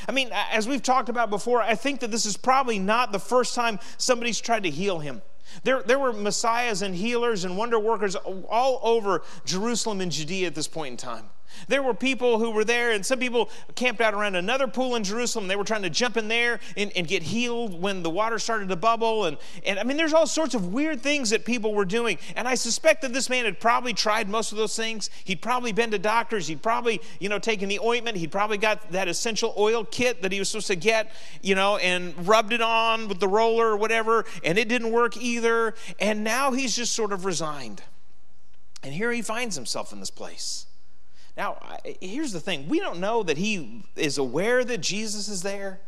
I 0.07 0.11
mean, 0.11 0.29
as 0.31 0.67
we've 0.67 0.83
talked 0.83 1.09
about 1.09 1.29
before, 1.29 1.61
I 1.61 1.75
think 1.75 2.01
that 2.01 2.11
this 2.11 2.25
is 2.25 2.37
probably 2.37 2.79
not 2.79 3.11
the 3.11 3.19
first 3.19 3.55
time 3.55 3.79
somebody's 3.97 4.39
tried 4.39 4.63
to 4.63 4.69
heal 4.69 4.99
him. 4.99 5.21
There, 5.63 5.81
there 5.81 5.99
were 5.99 6.13
messiahs 6.13 6.81
and 6.81 6.93
healers 6.93 7.45
and 7.45 7.57
wonder 7.57 7.79
workers 7.79 8.15
all 8.15 8.79
over 8.83 9.23
Jerusalem 9.45 10.01
and 10.01 10.11
Judea 10.11 10.47
at 10.47 10.55
this 10.55 10.67
point 10.67 10.91
in 10.91 10.97
time. 10.97 11.29
There 11.67 11.81
were 11.81 11.93
people 11.93 12.39
who 12.39 12.51
were 12.51 12.63
there, 12.63 12.91
and 12.91 13.05
some 13.05 13.19
people 13.19 13.49
camped 13.75 14.01
out 14.01 14.13
around 14.13 14.35
another 14.35 14.67
pool 14.67 14.95
in 14.95 15.03
Jerusalem. 15.03 15.47
They 15.47 15.55
were 15.55 15.63
trying 15.63 15.83
to 15.83 15.89
jump 15.89 16.17
in 16.17 16.27
there 16.27 16.59
and, 16.75 16.91
and, 16.95 17.07
get 17.07 17.23
healed 17.23 17.81
when 17.81 18.03
the 18.03 18.09
water 18.09 18.37
started 18.37 18.67
to 18.67 18.75
bubble. 18.75 19.25
And, 19.25 19.37
and 19.65 19.79
I 19.79 19.83
mean, 19.83 19.95
there's 19.95 20.13
all 20.13 20.27
sorts 20.27 20.55
of 20.55 20.73
weird 20.73 21.01
things 21.01 21.29
that 21.29 21.45
people 21.45 21.73
were 21.73 21.85
doing. 21.85 22.17
And 22.35 22.47
I 22.47 22.55
suspect 22.55 23.01
that 23.03 23.13
this 23.13 23.29
man 23.29 23.45
had 23.45 23.59
probably 23.59 23.93
tried 23.93 24.27
most 24.27 24.51
of 24.51 24.57
those 24.57 24.75
things. 24.75 25.09
He'd 25.23 25.41
probably 25.41 25.71
been 25.71 25.91
to 25.91 25.99
doctors. 25.99 26.47
He'd 26.47 26.61
probably, 26.61 27.01
you 27.19 27.29
know, 27.29 27.39
taken 27.39 27.69
the 27.69 27.79
ointment. 27.79 28.17
He'd 28.17 28.31
probably 28.31 28.57
got 28.57 28.91
that 28.91 29.07
essential 29.07 29.53
oil 29.57 29.85
kit 29.85 30.21
that 30.21 30.33
he 30.33 30.39
was 30.39 30.49
supposed 30.49 30.67
to 30.67 30.75
get, 30.75 31.11
you 31.41 31.55
know, 31.55 31.77
and 31.77 32.27
rubbed 32.27 32.51
it 32.51 32.61
on 32.61 33.07
with 33.07 33.19
the 33.19 33.27
roller 33.27 33.67
or 33.67 33.77
whatever. 33.77 34.25
And 34.43 34.57
it 34.57 34.67
didn't 34.67 34.91
work 34.91 35.15
either. 35.15 35.75
And 35.99 36.23
now 36.23 36.51
he's 36.51 36.75
just 36.75 36.93
sort 36.93 37.13
of 37.13 37.23
resigned. 37.23 37.83
And 38.83 38.93
here 38.93 39.11
he 39.11 39.21
finds 39.21 39.55
himself 39.55 39.91
in 39.91 39.99
this 39.99 40.09
place. 40.09 40.65
Now, 41.37 41.59
here's 42.01 42.31
the 42.31 42.39
thing 42.39 42.67
we 42.67 42.79
don't 42.79 42.99
know 42.99 43.23
that 43.23 43.37
he 43.37 43.83
is 43.95 44.17
aware 44.17 44.63
that 44.63 44.79
Jesus 44.79 45.29
is 45.29 45.43
there. 45.43 45.79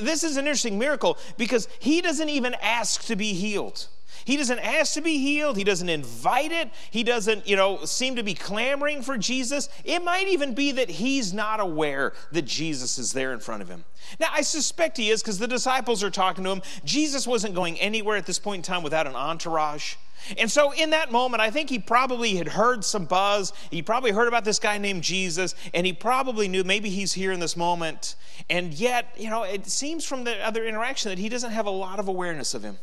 This 0.00 0.22
is 0.22 0.36
an 0.36 0.44
interesting 0.44 0.78
miracle 0.78 1.16
because 1.38 1.66
he 1.78 2.02
doesn't 2.02 2.28
even 2.28 2.54
ask 2.60 3.06
to 3.06 3.16
be 3.16 3.32
healed. 3.32 3.86
He 4.24 4.36
doesn't 4.36 4.58
ask 4.58 4.94
to 4.94 5.00
be 5.00 5.18
healed. 5.18 5.56
He 5.56 5.64
doesn't 5.64 5.88
invite 5.88 6.52
it. 6.52 6.70
He 6.90 7.02
doesn't, 7.02 7.46
you 7.46 7.56
know, 7.56 7.84
seem 7.84 8.16
to 8.16 8.22
be 8.22 8.34
clamoring 8.34 9.02
for 9.02 9.18
Jesus. 9.18 9.68
It 9.84 10.04
might 10.04 10.28
even 10.28 10.54
be 10.54 10.72
that 10.72 10.90
he's 10.90 11.32
not 11.32 11.60
aware 11.60 12.12
that 12.32 12.42
Jesus 12.42 12.98
is 12.98 13.12
there 13.12 13.32
in 13.32 13.40
front 13.40 13.62
of 13.62 13.68
him. 13.68 13.84
Now, 14.18 14.28
I 14.32 14.42
suspect 14.42 14.96
he 14.96 15.10
is 15.10 15.22
because 15.22 15.38
the 15.38 15.48
disciples 15.48 16.02
are 16.02 16.10
talking 16.10 16.44
to 16.44 16.50
him. 16.50 16.62
Jesus 16.84 17.26
wasn't 17.26 17.54
going 17.54 17.78
anywhere 17.80 18.16
at 18.16 18.26
this 18.26 18.38
point 18.38 18.60
in 18.60 18.62
time 18.62 18.82
without 18.82 19.06
an 19.06 19.16
entourage. 19.16 19.94
And 20.38 20.50
so, 20.50 20.72
in 20.72 20.90
that 20.90 21.10
moment, 21.10 21.40
I 21.40 21.50
think 21.50 21.68
he 21.68 21.78
probably 21.78 22.36
had 22.36 22.48
heard 22.48 22.84
some 22.84 23.06
buzz. 23.06 23.52
He 23.70 23.82
probably 23.82 24.12
heard 24.12 24.28
about 24.28 24.44
this 24.44 24.58
guy 24.58 24.78
named 24.78 25.02
Jesus, 25.02 25.54
and 25.74 25.84
he 25.84 25.92
probably 25.92 26.46
knew 26.48 26.62
maybe 26.62 26.90
he's 26.90 27.12
here 27.12 27.32
in 27.32 27.40
this 27.40 27.56
moment. 27.56 28.14
And 28.48 28.72
yet, 28.72 29.12
you 29.16 29.30
know, 29.30 29.42
it 29.42 29.66
seems 29.66 30.04
from 30.04 30.24
the 30.24 30.36
other 30.46 30.64
interaction 30.64 31.08
that 31.10 31.18
he 31.18 31.28
doesn't 31.28 31.50
have 31.50 31.66
a 31.66 31.70
lot 31.70 31.98
of 31.98 32.08
awareness 32.08 32.54
of 32.54 32.62
him. 32.62 32.78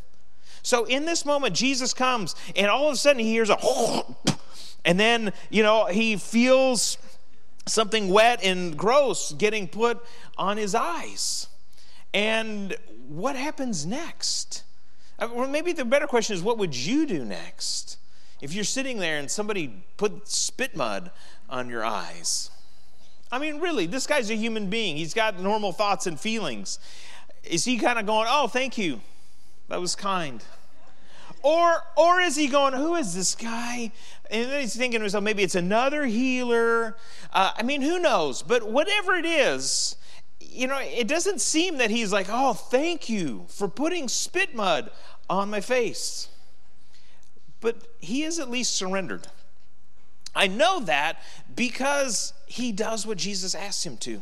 So, 0.62 0.86
in 0.86 1.06
this 1.06 1.26
moment, 1.26 1.56
Jesus 1.56 1.94
comes, 1.94 2.36
and 2.56 2.68
all 2.68 2.88
of 2.88 2.94
a 2.94 2.98
sudden, 2.98 3.20
he 3.20 3.32
hears 3.32 3.50
a, 3.50 3.58
and 4.86 5.00
then, 5.00 5.34
you 5.50 5.64
know, 5.64 5.86
he 5.86 6.18
feels 6.18 6.98
something 7.66 8.10
wet 8.10 8.44
and 8.44 8.78
gross 8.78 9.32
getting 9.34 9.68
put 9.68 10.04
on 10.38 10.58
his 10.58 10.76
eyes. 10.76 11.48
And 12.14 12.76
what 13.08 13.36
happens 13.36 13.86
next? 13.86 14.64
Uh, 15.18 15.28
maybe 15.48 15.74
the 15.74 15.86
better 15.86 16.08
question 16.08 16.36
is 16.36 16.42
what 16.42 16.58
would 16.58 16.76
you 16.76 17.06
do 17.06 17.26
next 17.26 17.98
if 18.42 18.54
you're 18.54 18.64
sitting 18.64 19.00
there 19.00 19.20
and 19.20 19.30
somebody 19.30 19.84
put 19.98 20.28
spit 20.28 20.76
mud 20.76 21.12
on 21.50 21.70
your 21.70 21.84
eyes? 21.84 22.50
I 23.32 23.38
mean, 23.38 23.60
really, 23.60 23.86
this 23.86 24.08
guy's 24.08 24.32
a 24.32 24.36
human 24.36 24.70
being. 24.70 24.98
He's 24.98 25.14
got 25.14 25.40
normal 25.40 25.72
thoughts 25.72 26.08
and 26.08 26.20
feelings. 26.20 26.80
Is 27.44 27.64
he 27.64 27.78
kind 27.78 28.00
of 28.00 28.06
going, 28.06 28.28
oh, 28.30 28.48
thank 28.48 28.78
you? 28.78 29.02
That 29.70 29.80
was 29.80 29.96
kind. 29.96 30.44
Or, 31.42 31.84
or 31.96 32.20
is 32.20 32.36
he 32.36 32.48
going, 32.48 32.74
who 32.74 32.96
is 32.96 33.16
this 33.16 33.34
guy? 33.34 33.92
And 34.30 34.52
then 34.52 34.62
he's 34.62 34.76
thinking 34.76 35.00
to 35.00 35.04
himself, 35.04 35.24
maybe 35.24 35.44
it's 35.44 35.56
another 35.56 36.06
healer. 36.06 36.98
Uh, 37.32 37.52
I 37.56 37.64
mean, 37.64 37.82
who 37.82 37.98
knows? 37.98 38.42
But 38.42 38.70
whatever 38.70 39.16
it 39.16 39.26
is, 39.26 39.96
you 40.42 40.68
know, 40.68 40.80
it 40.80 41.08
doesn't 41.08 41.40
seem 41.40 41.78
that 41.78 41.92
he's 41.92 42.12
like, 42.12 42.28
oh, 42.30 42.54
thank 42.54 43.08
you 43.08 43.46
for 43.48 43.68
putting 43.68 44.10
spit 44.10 44.54
mud 44.54 44.92
on 45.30 45.50
my 45.50 45.62
face. 45.62 46.28
But 47.62 47.88
he 48.00 48.24
is 48.24 48.40
at 48.40 48.50
least 48.50 48.76
surrendered. 48.76 49.28
I 50.36 50.48
know 50.48 50.80
that 50.82 51.22
because 51.56 52.34
he 52.48 52.72
does 52.72 53.06
what 53.06 53.18
Jesus 53.18 53.56
asked 53.56 53.86
him 53.86 53.98
to. 53.98 54.22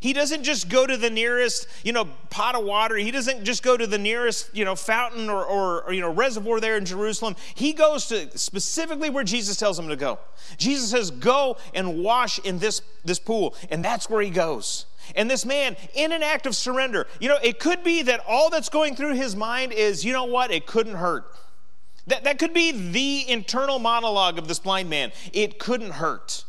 He 0.00 0.12
doesn't 0.12 0.44
just 0.44 0.68
go 0.68 0.86
to 0.86 0.96
the 0.96 1.10
nearest, 1.10 1.66
you 1.82 1.92
know, 1.92 2.06
pot 2.30 2.54
of 2.54 2.64
water. 2.64 2.96
He 2.96 3.10
doesn't 3.10 3.44
just 3.44 3.62
go 3.62 3.76
to 3.76 3.86
the 3.86 3.98
nearest, 3.98 4.54
you 4.54 4.64
know, 4.64 4.74
fountain 4.76 5.28
or, 5.28 5.44
or, 5.44 5.84
or, 5.84 5.92
you 5.92 6.00
know, 6.00 6.12
reservoir 6.12 6.60
there 6.60 6.76
in 6.76 6.84
Jerusalem. 6.84 7.36
He 7.54 7.72
goes 7.72 8.06
to 8.06 8.36
specifically 8.38 9.10
where 9.10 9.24
Jesus 9.24 9.56
tells 9.56 9.78
him 9.78 9.88
to 9.88 9.96
go. 9.96 10.18
Jesus 10.56 10.90
says, 10.90 11.10
"Go 11.10 11.56
and 11.74 12.02
wash 12.02 12.38
in 12.40 12.58
this 12.58 12.80
this 13.04 13.18
pool," 13.18 13.54
and 13.70 13.84
that's 13.84 14.08
where 14.08 14.22
he 14.22 14.30
goes. 14.30 14.86
And 15.14 15.30
this 15.30 15.44
man, 15.44 15.76
in 15.94 16.12
an 16.12 16.22
act 16.22 16.46
of 16.46 16.54
surrender, 16.54 17.06
you 17.20 17.28
know, 17.28 17.38
it 17.42 17.58
could 17.58 17.82
be 17.82 18.02
that 18.02 18.20
all 18.26 18.50
that's 18.50 18.68
going 18.68 18.94
through 18.94 19.14
his 19.14 19.34
mind 19.34 19.72
is, 19.72 20.04
you 20.04 20.12
know 20.12 20.24
what, 20.24 20.50
it 20.50 20.66
couldn't 20.66 20.96
hurt. 20.96 21.24
That, 22.08 22.24
that 22.24 22.38
could 22.38 22.54
be 22.54 22.72
the 22.72 23.30
internal 23.30 23.78
monologue 23.78 24.38
of 24.38 24.48
this 24.48 24.58
blind 24.58 24.88
man. 24.88 25.12
It 25.32 25.58
couldn't 25.58 25.92
hurt. 25.92 26.44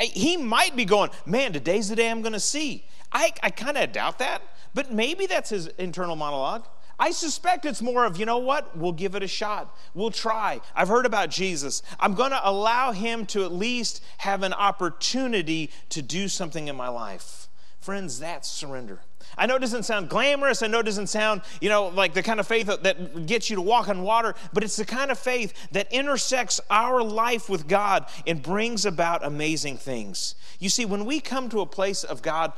He 0.00 0.36
might 0.36 0.76
be 0.76 0.84
going, 0.84 1.10
man, 1.26 1.52
today's 1.52 1.88
the 1.88 1.96
day 1.96 2.10
I'm 2.10 2.22
going 2.22 2.32
to 2.32 2.40
see. 2.40 2.84
I, 3.12 3.32
I 3.42 3.50
kind 3.50 3.76
of 3.76 3.92
doubt 3.92 4.18
that, 4.18 4.42
but 4.74 4.92
maybe 4.92 5.26
that's 5.26 5.50
his 5.50 5.66
internal 5.78 6.16
monologue. 6.16 6.66
I 6.98 7.12
suspect 7.12 7.64
it's 7.64 7.80
more 7.80 8.04
of, 8.04 8.18
you 8.18 8.26
know 8.26 8.38
what? 8.38 8.76
We'll 8.76 8.92
give 8.92 9.14
it 9.14 9.22
a 9.22 9.28
shot. 9.28 9.74
We'll 9.94 10.10
try. 10.10 10.60
I've 10.74 10.88
heard 10.88 11.06
about 11.06 11.30
Jesus. 11.30 11.82
I'm 11.98 12.14
going 12.14 12.30
to 12.30 12.40
allow 12.48 12.92
him 12.92 13.24
to 13.26 13.44
at 13.44 13.52
least 13.52 14.02
have 14.18 14.42
an 14.42 14.52
opportunity 14.52 15.70
to 15.88 16.02
do 16.02 16.28
something 16.28 16.68
in 16.68 16.76
my 16.76 16.88
life. 16.88 17.48
Friends, 17.80 18.18
that's 18.18 18.50
surrender. 18.50 19.00
I 19.36 19.46
know 19.46 19.56
it 19.56 19.60
doesn't 19.60 19.84
sound 19.84 20.08
glamorous. 20.08 20.62
I 20.62 20.66
know 20.66 20.80
it 20.80 20.84
doesn't 20.84 21.08
sound, 21.08 21.42
you 21.60 21.68
know, 21.68 21.88
like 21.88 22.14
the 22.14 22.22
kind 22.22 22.40
of 22.40 22.46
faith 22.46 22.66
that 22.66 23.26
gets 23.26 23.50
you 23.50 23.56
to 23.56 23.62
walk 23.62 23.88
on 23.88 24.02
water, 24.02 24.34
but 24.52 24.64
it's 24.64 24.76
the 24.76 24.84
kind 24.84 25.10
of 25.10 25.18
faith 25.18 25.52
that 25.72 25.92
intersects 25.92 26.60
our 26.70 27.02
life 27.02 27.48
with 27.48 27.66
God 27.68 28.06
and 28.26 28.42
brings 28.42 28.84
about 28.84 29.24
amazing 29.24 29.76
things. 29.76 30.34
You 30.58 30.68
see, 30.68 30.84
when 30.84 31.04
we 31.04 31.20
come 31.20 31.48
to 31.50 31.60
a 31.60 31.66
place 31.66 32.04
of 32.04 32.22
God, 32.22 32.52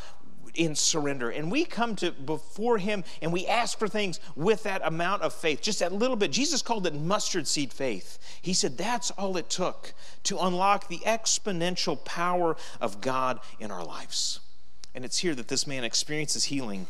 in 0.54 0.74
surrender. 0.74 1.30
And 1.30 1.50
we 1.50 1.64
come 1.64 1.96
to 1.96 2.10
before 2.10 2.78
him 2.78 3.04
and 3.20 3.32
we 3.32 3.46
ask 3.46 3.78
for 3.78 3.88
things 3.88 4.20
with 4.36 4.64
that 4.64 4.82
amount 4.84 5.22
of 5.22 5.32
faith, 5.32 5.62
just 5.62 5.78
that 5.80 5.92
little 5.92 6.16
bit. 6.16 6.30
Jesus 6.30 6.62
called 6.62 6.86
it 6.86 6.94
mustard 6.94 7.46
seed 7.46 7.72
faith. 7.72 8.18
He 8.40 8.52
said 8.52 8.76
that's 8.76 9.10
all 9.12 9.36
it 9.36 9.48
took 9.48 9.94
to 10.24 10.38
unlock 10.38 10.88
the 10.88 10.98
exponential 10.98 12.02
power 12.04 12.56
of 12.80 13.00
God 13.00 13.40
in 13.58 13.70
our 13.70 13.84
lives. 13.84 14.40
And 14.94 15.04
it's 15.04 15.18
here 15.18 15.34
that 15.34 15.49
this 15.49 15.66
man 15.66 15.84
experiences 15.84 16.44
healing 16.44 16.87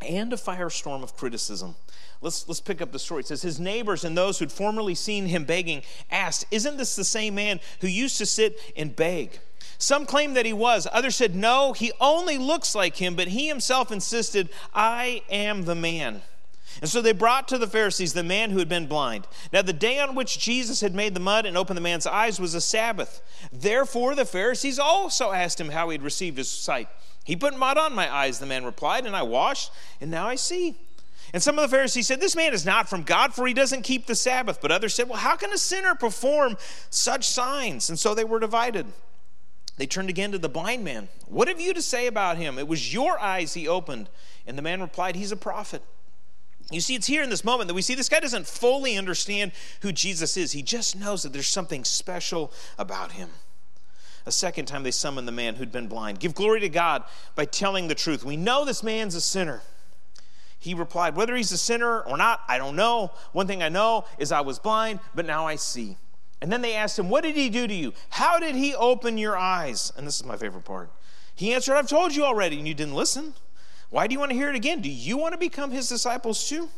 and 0.00 0.32
a 0.32 0.36
firestorm 0.36 1.02
of 1.02 1.16
criticism. 1.16 1.74
Let's, 2.20 2.48
let's 2.48 2.60
pick 2.60 2.80
up 2.82 2.92
the 2.92 2.98
story. 2.98 3.20
It 3.20 3.26
says, 3.26 3.42
His 3.42 3.60
neighbors 3.60 4.04
and 4.04 4.16
those 4.16 4.38
who'd 4.38 4.52
formerly 4.52 4.94
seen 4.94 5.26
him 5.26 5.44
begging 5.44 5.82
asked, 6.10 6.46
Isn't 6.50 6.76
this 6.76 6.96
the 6.96 7.04
same 7.04 7.34
man 7.34 7.60
who 7.80 7.86
used 7.86 8.18
to 8.18 8.26
sit 8.26 8.58
and 8.76 8.94
beg? 8.94 9.38
Some 9.78 10.06
claimed 10.06 10.36
that 10.36 10.46
he 10.46 10.52
was. 10.52 10.88
Others 10.90 11.16
said, 11.16 11.34
No, 11.34 11.72
he 11.72 11.92
only 12.00 12.38
looks 12.38 12.74
like 12.74 12.96
him, 12.96 13.14
but 13.14 13.28
he 13.28 13.46
himself 13.46 13.92
insisted, 13.92 14.48
I 14.74 15.22
am 15.30 15.62
the 15.64 15.76
man. 15.76 16.22
And 16.80 16.90
so 16.90 17.00
they 17.00 17.12
brought 17.12 17.48
to 17.48 17.58
the 17.58 17.66
Pharisees 17.66 18.12
the 18.12 18.22
man 18.22 18.50
who 18.50 18.58
had 18.58 18.68
been 18.68 18.86
blind. 18.86 19.26
Now, 19.52 19.62
the 19.62 19.72
day 19.72 19.98
on 19.98 20.14
which 20.14 20.38
Jesus 20.38 20.80
had 20.80 20.94
made 20.94 21.14
the 21.14 21.20
mud 21.20 21.44
and 21.44 21.56
opened 21.56 21.76
the 21.76 21.82
man's 21.82 22.06
eyes 22.06 22.38
was 22.38 22.54
a 22.54 22.60
Sabbath. 22.60 23.20
Therefore, 23.52 24.14
the 24.14 24.24
Pharisees 24.24 24.78
also 24.78 25.32
asked 25.32 25.60
him 25.60 25.70
how 25.70 25.88
he 25.88 25.94
had 25.94 26.02
received 26.02 26.38
his 26.38 26.50
sight. 26.50 26.88
He 27.28 27.36
put 27.36 27.54
mud 27.58 27.76
on 27.76 27.94
my 27.94 28.10
eyes, 28.10 28.38
the 28.38 28.46
man 28.46 28.64
replied, 28.64 29.04
and 29.04 29.14
I 29.14 29.22
washed, 29.22 29.70
and 30.00 30.10
now 30.10 30.26
I 30.26 30.36
see. 30.36 30.78
And 31.34 31.42
some 31.42 31.58
of 31.58 31.62
the 31.62 31.76
Pharisees 31.76 32.06
said, 32.06 32.22
This 32.22 32.34
man 32.34 32.54
is 32.54 32.64
not 32.64 32.88
from 32.88 33.02
God, 33.02 33.34
for 33.34 33.46
he 33.46 33.52
doesn't 33.52 33.82
keep 33.82 34.06
the 34.06 34.14
Sabbath. 34.14 34.62
But 34.62 34.72
others 34.72 34.94
said, 34.94 35.10
Well, 35.10 35.18
how 35.18 35.36
can 35.36 35.52
a 35.52 35.58
sinner 35.58 35.94
perform 35.94 36.56
such 36.88 37.28
signs? 37.28 37.90
And 37.90 37.98
so 37.98 38.14
they 38.14 38.24
were 38.24 38.40
divided. 38.40 38.86
They 39.76 39.86
turned 39.86 40.08
again 40.08 40.32
to 40.32 40.38
the 40.38 40.48
blind 40.48 40.84
man. 40.84 41.10
What 41.26 41.48
have 41.48 41.60
you 41.60 41.74
to 41.74 41.82
say 41.82 42.06
about 42.06 42.38
him? 42.38 42.58
It 42.58 42.66
was 42.66 42.94
your 42.94 43.20
eyes 43.20 43.52
he 43.52 43.68
opened. 43.68 44.08
And 44.46 44.56
the 44.56 44.62
man 44.62 44.80
replied, 44.80 45.14
He's 45.14 45.30
a 45.30 45.36
prophet. 45.36 45.82
You 46.70 46.80
see, 46.80 46.94
it's 46.94 47.08
here 47.08 47.22
in 47.22 47.28
this 47.28 47.44
moment 47.44 47.68
that 47.68 47.74
we 47.74 47.82
see 47.82 47.94
this 47.94 48.08
guy 48.08 48.20
doesn't 48.20 48.46
fully 48.46 48.96
understand 48.96 49.52
who 49.82 49.92
Jesus 49.92 50.38
is. 50.38 50.52
He 50.52 50.62
just 50.62 50.98
knows 50.98 51.24
that 51.24 51.34
there's 51.34 51.46
something 51.46 51.84
special 51.84 52.54
about 52.78 53.12
him. 53.12 53.28
A 54.28 54.30
second 54.30 54.66
time, 54.66 54.82
they 54.82 54.90
summoned 54.90 55.26
the 55.26 55.32
man 55.32 55.54
who'd 55.54 55.72
been 55.72 55.88
blind. 55.88 56.20
Give 56.20 56.34
glory 56.34 56.60
to 56.60 56.68
God 56.68 57.02
by 57.34 57.46
telling 57.46 57.88
the 57.88 57.94
truth. 57.94 58.24
We 58.24 58.36
know 58.36 58.66
this 58.66 58.82
man's 58.82 59.14
a 59.14 59.22
sinner. 59.22 59.62
He 60.58 60.74
replied, 60.74 61.16
Whether 61.16 61.34
he's 61.34 61.50
a 61.50 61.56
sinner 61.56 62.02
or 62.02 62.18
not, 62.18 62.42
I 62.46 62.58
don't 62.58 62.76
know. 62.76 63.10
One 63.32 63.46
thing 63.46 63.62
I 63.62 63.70
know 63.70 64.04
is 64.18 64.30
I 64.30 64.42
was 64.42 64.58
blind, 64.58 65.00
but 65.14 65.24
now 65.24 65.46
I 65.46 65.56
see. 65.56 65.96
And 66.42 66.52
then 66.52 66.60
they 66.60 66.74
asked 66.74 66.98
him, 66.98 67.08
What 67.08 67.22
did 67.24 67.36
he 67.36 67.48
do 67.48 67.66
to 67.66 67.72
you? 67.72 67.94
How 68.10 68.38
did 68.38 68.54
he 68.54 68.74
open 68.74 69.16
your 69.16 69.34
eyes? 69.34 69.94
And 69.96 70.06
this 70.06 70.16
is 70.16 70.26
my 70.26 70.36
favorite 70.36 70.66
part. 70.66 70.90
He 71.34 71.54
answered, 71.54 71.76
I've 71.76 71.88
told 71.88 72.14
you 72.14 72.24
already, 72.24 72.58
and 72.58 72.68
you 72.68 72.74
didn't 72.74 72.96
listen. 72.96 73.32
Why 73.88 74.06
do 74.06 74.12
you 74.12 74.18
want 74.18 74.32
to 74.32 74.36
hear 74.36 74.50
it 74.50 74.56
again? 74.56 74.82
Do 74.82 74.90
you 74.90 75.16
want 75.16 75.32
to 75.32 75.38
become 75.38 75.70
his 75.70 75.88
disciples 75.88 76.46
too? 76.46 76.68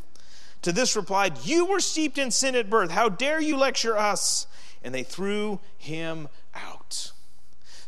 To 0.63 0.71
this 0.71 0.95
replied, 0.95 1.45
You 1.45 1.65
were 1.67 1.81
steeped 1.81 2.17
in 2.17 2.31
sin 2.31 2.55
at 2.55 2.71
birth. 2.71 2.93
How 2.93 3.09
dare 3.09 3.41
you 3.41 3.57
lecture 3.57 3.99
us? 3.99 4.47
And 4.85 4.95
they 4.95 5.03
threw 5.03 5.59
him 5.77 6.29
out. 6.55 7.11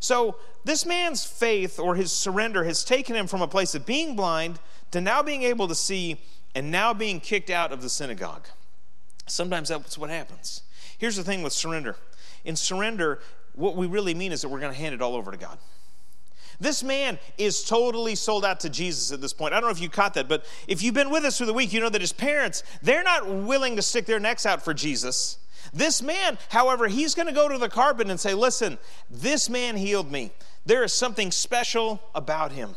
So, 0.02 0.34
this 0.64 0.84
man's 0.84 1.24
faith 1.24 1.78
or 1.78 1.94
his 1.94 2.10
surrender 2.10 2.64
has 2.64 2.84
taken 2.84 3.14
him 3.14 3.28
from 3.28 3.40
a 3.40 3.46
place 3.46 3.76
of 3.76 3.86
being 3.86 4.16
blind 4.16 4.58
to 4.90 5.00
now 5.00 5.22
being 5.22 5.44
able 5.44 5.68
to 5.68 5.76
see 5.76 6.20
and 6.56 6.72
now 6.72 6.92
being 6.92 7.20
kicked 7.20 7.50
out 7.50 7.70
of 7.70 7.82
the 7.82 7.88
synagogue. 7.88 8.48
Sometimes 9.28 9.68
that's 9.68 9.96
what 9.96 10.10
happens. 10.10 10.62
Here's 10.98 11.14
the 11.14 11.22
thing 11.22 11.44
with 11.44 11.52
surrender 11.52 11.96
in 12.44 12.56
surrender, 12.56 13.20
what 13.54 13.76
we 13.76 13.86
really 13.86 14.12
mean 14.12 14.32
is 14.32 14.42
that 14.42 14.48
we're 14.48 14.58
going 14.58 14.72
to 14.72 14.78
hand 14.78 14.92
it 14.92 15.00
all 15.00 15.14
over 15.14 15.30
to 15.30 15.36
God. 15.36 15.56
This 16.58 16.82
man 16.82 17.20
is 17.38 17.62
totally 17.62 18.16
sold 18.16 18.44
out 18.44 18.58
to 18.60 18.68
Jesus 18.68 19.12
at 19.12 19.20
this 19.20 19.32
point. 19.32 19.54
I 19.54 19.60
don't 19.60 19.68
know 19.68 19.72
if 19.72 19.80
you 19.80 19.88
caught 19.88 20.14
that, 20.14 20.28
but 20.28 20.44
if 20.66 20.82
you've 20.82 20.94
been 20.94 21.10
with 21.10 21.24
us 21.24 21.38
through 21.38 21.46
the 21.46 21.52
week, 21.52 21.72
you 21.72 21.80
know 21.80 21.88
that 21.88 22.00
his 22.00 22.12
parents, 22.12 22.64
they're 22.82 23.04
not 23.04 23.28
willing 23.28 23.76
to 23.76 23.82
stick 23.82 24.06
their 24.06 24.18
necks 24.18 24.44
out 24.46 24.62
for 24.62 24.74
Jesus. 24.74 25.38
This 25.72 26.02
man, 26.02 26.38
however, 26.50 26.88
he's 26.88 27.14
going 27.14 27.28
to 27.28 27.34
go 27.34 27.48
to 27.48 27.58
the 27.58 27.68
carpet 27.68 28.10
and 28.10 28.20
say, 28.20 28.34
Listen, 28.34 28.78
this 29.10 29.48
man 29.48 29.76
healed 29.76 30.10
me. 30.10 30.32
There 30.66 30.84
is 30.84 30.92
something 30.92 31.30
special 31.30 32.00
about 32.14 32.52
him. 32.52 32.76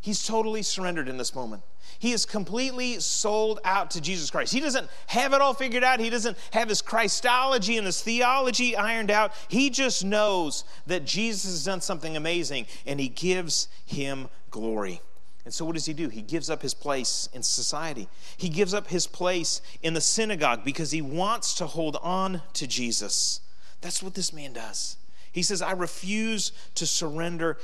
He's 0.00 0.26
totally 0.26 0.62
surrendered 0.62 1.08
in 1.08 1.18
this 1.18 1.34
moment. 1.34 1.62
He 1.98 2.12
is 2.12 2.24
completely 2.24 3.00
sold 3.00 3.58
out 3.64 3.90
to 3.92 4.00
Jesus 4.00 4.30
Christ. 4.30 4.52
He 4.52 4.60
doesn't 4.60 4.88
have 5.08 5.32
it 5.32 5.40
all 5.40 5.54
figured 5.54 5.82
out. 5.82 5.98
He 5.98 6.10
doesn't 6.10 6.38
have 6.52 6.68
his 6.68 6.80
Christology 6.80 7.76
and 7.76 7.86
his 7.86 8.00
theology 8.00 8.76
ironed 8.76 9.10
out. 9.10 9.32
He 9.48 9.68
just 9.68 10.04
knows 10.04 10.62
that 10.86 11.04
Jesus 11.04 11.50
has 11.50 11.64
done 11.64 11.80
something 11.80 12.16
amazing 12.16 12.66
and 12.86 13.00
he 13.00 13.08
gives 13.08 13.68
him 13.84 14.28
glory. 14.50 15.00
And 15.48 15.54
so, 15.54 15.64
what 15.64 15.76
does 15.76 15.86
he 15.86 15.94
do? 15.94 16.10
He 16.10 16.20
gives 16.20 16.50
up 16.50 16.60
his 16.60 16.74
place 16.74 17.26
in 17.32 17.42
society. 17.42 18.06
He 18.36 18.50
gives 18.50 18.74
up 18.74 18.88
his 18.88 19.06
place 19.06 19.62
in 19.82 19.94
the 19.94 20.00
synagogue 20.02 20.62
because 20.62 20.90
he 20.90 21.00
wants 21.00 21.54
to 21.54 21.64
hold 21.64 21.96
on 22.02 22.42
to 22.52 22.66
Jesus. 22.66 23.40
That's 23.80 24.02
what 24.02 24.12
this 24.12 24.30
man 24.30 24.52
does. 24.52 24.98
He 25.32 25.42
says, 25.42 25.62
I 25.62 25.72
refuse 25.72 26.52
to 26.74 26.86
surrender 26.86 27.56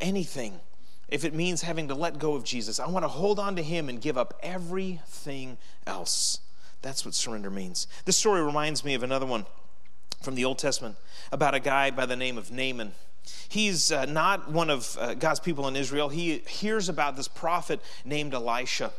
anything 0.00 0.60
if 1.08 1.24
it 1.24 1.34
means 1.34 1.62
having 1.62 1.88
to 1.88 1.96
let 1.96 2.20
go 2.20 2.36
of 2.36 2.44
Jesus. 2.44 2.78
I 2.78 2.86
want 2.86 3.02
to 3.02 3.08
hold 3.08 3.40
on 3.40 3.56
to 3.56 3.62
him 3.64 3.88
and 3.88 4.00
give 4.00 4.16
up 4.16 4.38
everything 4.40 5.58
else. 5.84 6.38
That's 6.80 7.04
what 7.04 7.12
surrender 7.14 7.50
means. 7.50 7.88
This 8.04 8.16
story 8.16 8.40
reminds 8.40 8.84
me 8.84 8.94
of 8.94 9.02
another 9.02 9.26
one 9.26 9.46
from 10.22 10.36
the 10.36 10.44
Old 10.44 10.60
Testament 10.60 10.94
about 11.32 11.56
a 11.56 11.58
guy 11.58 11.90
by 11.90 12.06
the 12.06 12.14
name 12.14 12.38
of 12.38 12.52
Naaman. 12.52 12.92
He's 13.48 13.92
uh, 13.92 14.04
not 14.06 14.50
one 14.50 14.70
of 14.70 14.96
uh, 15.00 15.14
God's 15.14 15.40
people 15.40 15.68
in 15.68 15.76
Israel. 15.76 16.08
He 16.08 16.38
hears 16.46 16.88
about 16.88 17.16
this 17.16 17.28
prophet 17.28 17.80
named 18.04 18.34
Elisha. 18.34 18.92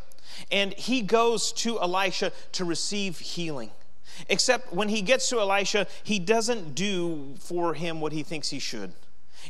And 0.52 0.74
he 0.74 1.02
goes 1.02 1.52
to 1.54 1.80
Elisha 1.80 2.32
to 2.54 2.66
receive 2.66 3.20
healing. 3.20 3.72
Except 4.30 4.74
when 4.74 4.90
he 4.90 5.02
gets 5.02 5.30
to 5.30 5.40
Elisha, 5.40 5.88
he 6.04 6.20
doesn't 6.20 6.76
do 6.76 7.36
for 7.40 7.74
him 7.74 8.02
what 8.02 8.14
he 8.14 8.24
thinks 8.24 8.50
he 8.50 8.60
should. 8.60 8.94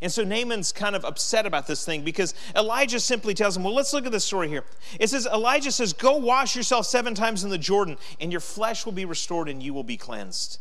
And 0.01 0.11
so 0.11 0.23
Naaman's 0.23 0.71
kind 0.71 0.95
of 0.95 1.05
upset 1.05 1.45
about 1.45 1.65
this 1.65 1.85
thing 1.85 2.03
because 2.03 2.33
Elijah 2.55 2.99
simply 2.99 3.33
tells 3.33 3.57
him, 3.57 3.63
Well, 3.63 3.73
let's 3.73 3.93
look 3.93 4.05
at 4.05 4.11
this 4.11 4.25
story 4.25 4.47
here. 4.47 4.63
It 4.99 5.09
says, 5.09 5.25
Elijah 5.25 5.71
says, 5.71 5.93
Go 5.93 6.17
wash 6.17 6.55
yourself 6.55 6.85
seven 6.85 7.15
times 7.15 7.43
in 7.43 7.49
the 7.49 7.57
Jordan, 7.57 7.97
and 8.19 8.31
your 8.31 8.41
flesh 8.41 8.85
will 8.85 8.93
be 8.93 9.05
restored 9.05 9.49
and 9.49 9.63
you 9.63 9.73
will 9.73 9.83
be 9.83 9.97
cleansed. 9.97 10.59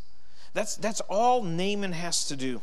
That's, 0.55 0.77
that's 0.77 1.01
all 1.03 1.43
Naaman 1.43 1.93
has 1.93 2.27
to 2.29 2.37
do. 2.37 2.63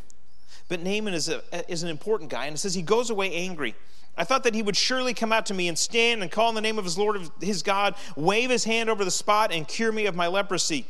But 0.70 0.82
Naaman 0.82 1.14
is, 1.14 1.30
a, 1.30 1.42
is 1.72 1.84
an 1.84 1.90
important 1.90 2.30
guy, 2.30 2.46
and 2.46 2.56
it 2.56 2.60
says 2.60 2.74
he 2.74 2.82
goes 2.82 3.10
away 3.10 3.34
angry. 3.34 3.76
I 4.18 4.24
thought 4.24 4.44
that 4.44 4.54
he 4.54 4.62
would 4.62 4.76
surely 4.76 5.14
come 5.14 5.32
out 5.32 5.48
to 5.48 5.54
me 5.54 5.68
and 5.68 5.78
stand 5.78 6.22
and 6.22 6.32
call 6.32 6.50
in 6.50 6.56
the 6.56 6.62
name 6.62 6.78
of 6.78 6.86
his 6.86 6.98
Lord, 6.98 7.20
his 7.42 7.64
God, 7.64 7.96
wave 8.16 8.50
his 8.50 8.64
hand 8.64 8.90
over 8.90 9.04
the 9.04 9.12
spot, 9.12 9.52
and 9.52 9.68
cure 9.68 9.92
me 9.92 10.06
of 10.06 10.16
my 10.16 10.28
leprosy. 10.28 10.86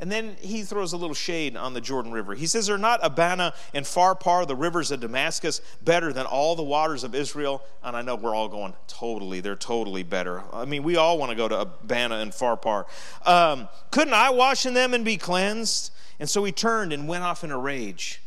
And 0.00 0.10
then 0.10 0.36
he 0.40 0.62
throws 0.62 0.92
a 0.92 0.96
little 0.96 1.14
shade 1.14 1.56
on 1.56 1.72
the 1.72 1.80
Jordan 1.80 2.12
River. 2.12 2.34
He 2.34 2.46
says, 2.46 2.68
Are 2.68 2.78
not 2.78 3.00
Abana 3.02 3.54
and 3.72 3.86
Pharpar, 3.86 4.46
the 4.46 4.56
rivers 4.56 4.90
of 4.90 5.00
Damascus, 5.00 5.60
better 5.82 6.12
than 6.12 6.26
all 6.26 6.56
the 6.56 6.64
waters 6.64 7.04
of 7.04 7.14
Israel? 7.14 7.62
And 7.82 7.96
I 7.96 8.02
know 8.02 8.16
we're 8.16 8.34
all 8.34 8.48
going, 8.48 8.74
Totally, 8.88 9.40
they're 9.40 9.54
totally 9.54 10.02
better. 10.02 10.42
I 10.52 10.64
mean, 10.64 10.82
we 10.82 10.96
all 10.96 11.16
want 11.16 11.30
to 11.30 11.36
go 11.36 11.48
to 11.48 11.60
Abana 11.60 12.16
and 12.16 12.32
Pharpar. 12.32 12.86
Um, 13.24 13.68
couldn't 13.90 14.14
I 14.14 14.30
wash 14.30 14.66
in 14.66 14.74
them 14.74 14.94
and 14.94 15.04
be 15.04 15.16
cleansed? 15.16 15.92
And 16.18 16.28
so 16.28 16.42
he 16.44 16.52
turned 16.52 16.92
and 16.92 17.08
went 17.08 17.22
off 17.22 17.44
in 17.44 17.50
a 17.50 17.58
rage. 17.58 18.20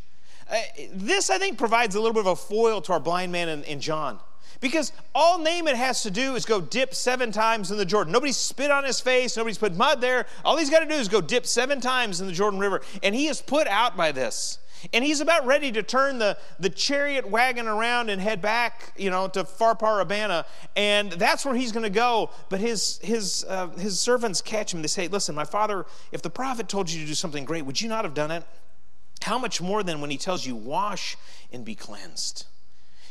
Uh, 0.50 0.60
this, 0.94 1.30
I 1.30 1.38
think, 1.38 1.58
provides 1.58 1.96
a 1.96 2.00
little 2.00 2.14
bit 2.14 2.22
of 2.22 2.28
a 2.28 2.36
foil 2.36 2.82
to 2.82 2.94
our 2.94 3.00
blind 3.00 3.32
man 3.32 3.50
in, 3.50 3.64
in 3.64 3.80
John. 3.80 4.20
Because 4.60 4.92
all 5.14 5.38
Naaman 5.38 5.76
has 5.76 6.04
to 6.04 6.12
do 6.12 6.36
is 6.36 6.46
go 6.46 6.60
dip 6.62 6.96
seven 6.96 7.32
times 7.32 7.70
in 7.70 7.78
the 7.78 7.86
Jordan. 7.86 8.12
Nobody's 8.12 8.38
spit 8.38 8.72
on 8.72 8.84
his 8.84 9.00
face, 9.00 9.38
nobody's 9.38 9.58
put 9.58 9.76
mud 9.76 10.02
there. 10.02 10.26
All 10.44 10.58
he's 10.58 10.70
got 10.70 10.80
to 10.80 10.88
do 10.88 10.96
is 10.96 11.08
go 11.08 11.22
dip 11.22 11.46
seven 11.46 11.80
times 11.80 12.22
in 12.22 12.28
the 12.28 12.34
Jordan 12.34 12.60
River. 12.60 12.82
And 13.04 13.14
he 13.14 13.28
is 13.28 13.42
put 13.42 13.68
out 13.68 13.96
by 13.96 14.12
this. 14.12 14.60
And 14.94 15.04
he's 15.04 15.22
about 15.22 15.46
ready 15.46 15.72
to 15.72 15.84
turn 15.84 16.20
the, 16.20 16.38
the 16.60 16.70
chariot 16.70 17.28
wagon 17.28 17.68
around 17.68 18.10
and 18.10 18.22
head 18.22 18.42
back, 18.42 18.94
you 18.96 19.10
know, 19.10 19.28
to 19.30 19.44
Pharpar 19.44 20.02
Abana. 20.02 20.46
And 20.76 21.12
that's 21.12 21.46
where 21.46 21.56
he's 21.56 21.72
going 21.72 21.84
to 21.84 21.90
go. 21.90 22.30
But 22.50 22.60
his, 22.60 23.00
his, 23.00 23.46
uh, 23.48 23.70
his 23.70 24.00
servants 24.00 24.42
catch 24.42 24.74
him. 24.74 24.82
They 24.82 24.88
say, 24.88 25.08
Listen, 25.08 25.34
my 25.36 25.46
father, 25.46 25.86
if 26.12 26.22
the 26.22 26.30
prophet 26.30 26.70
told 26.70 26.92
you 26.92 27.02
to 27.02 27.08
do 27.08 27.16
something 27.16 27.44
great, 27.44 27.66
would 27.66 27.82
you 27.82 27.90
not 27.90 28.06
have 28.06 28.14
done 28.14 28.32
it? 28.32 28.44
How 29.22 29.38
much 29.38 29.62
more 29.62 29.84
then 29.84 30.02
when 30.02 30.10
he 30.10 30.18
tells 30.18 30.46
you, 30.46 30.56
Wash 30.56 31.18
and 31.52 31.66
be 31.66 31.76
cleansed? 31.76 32.46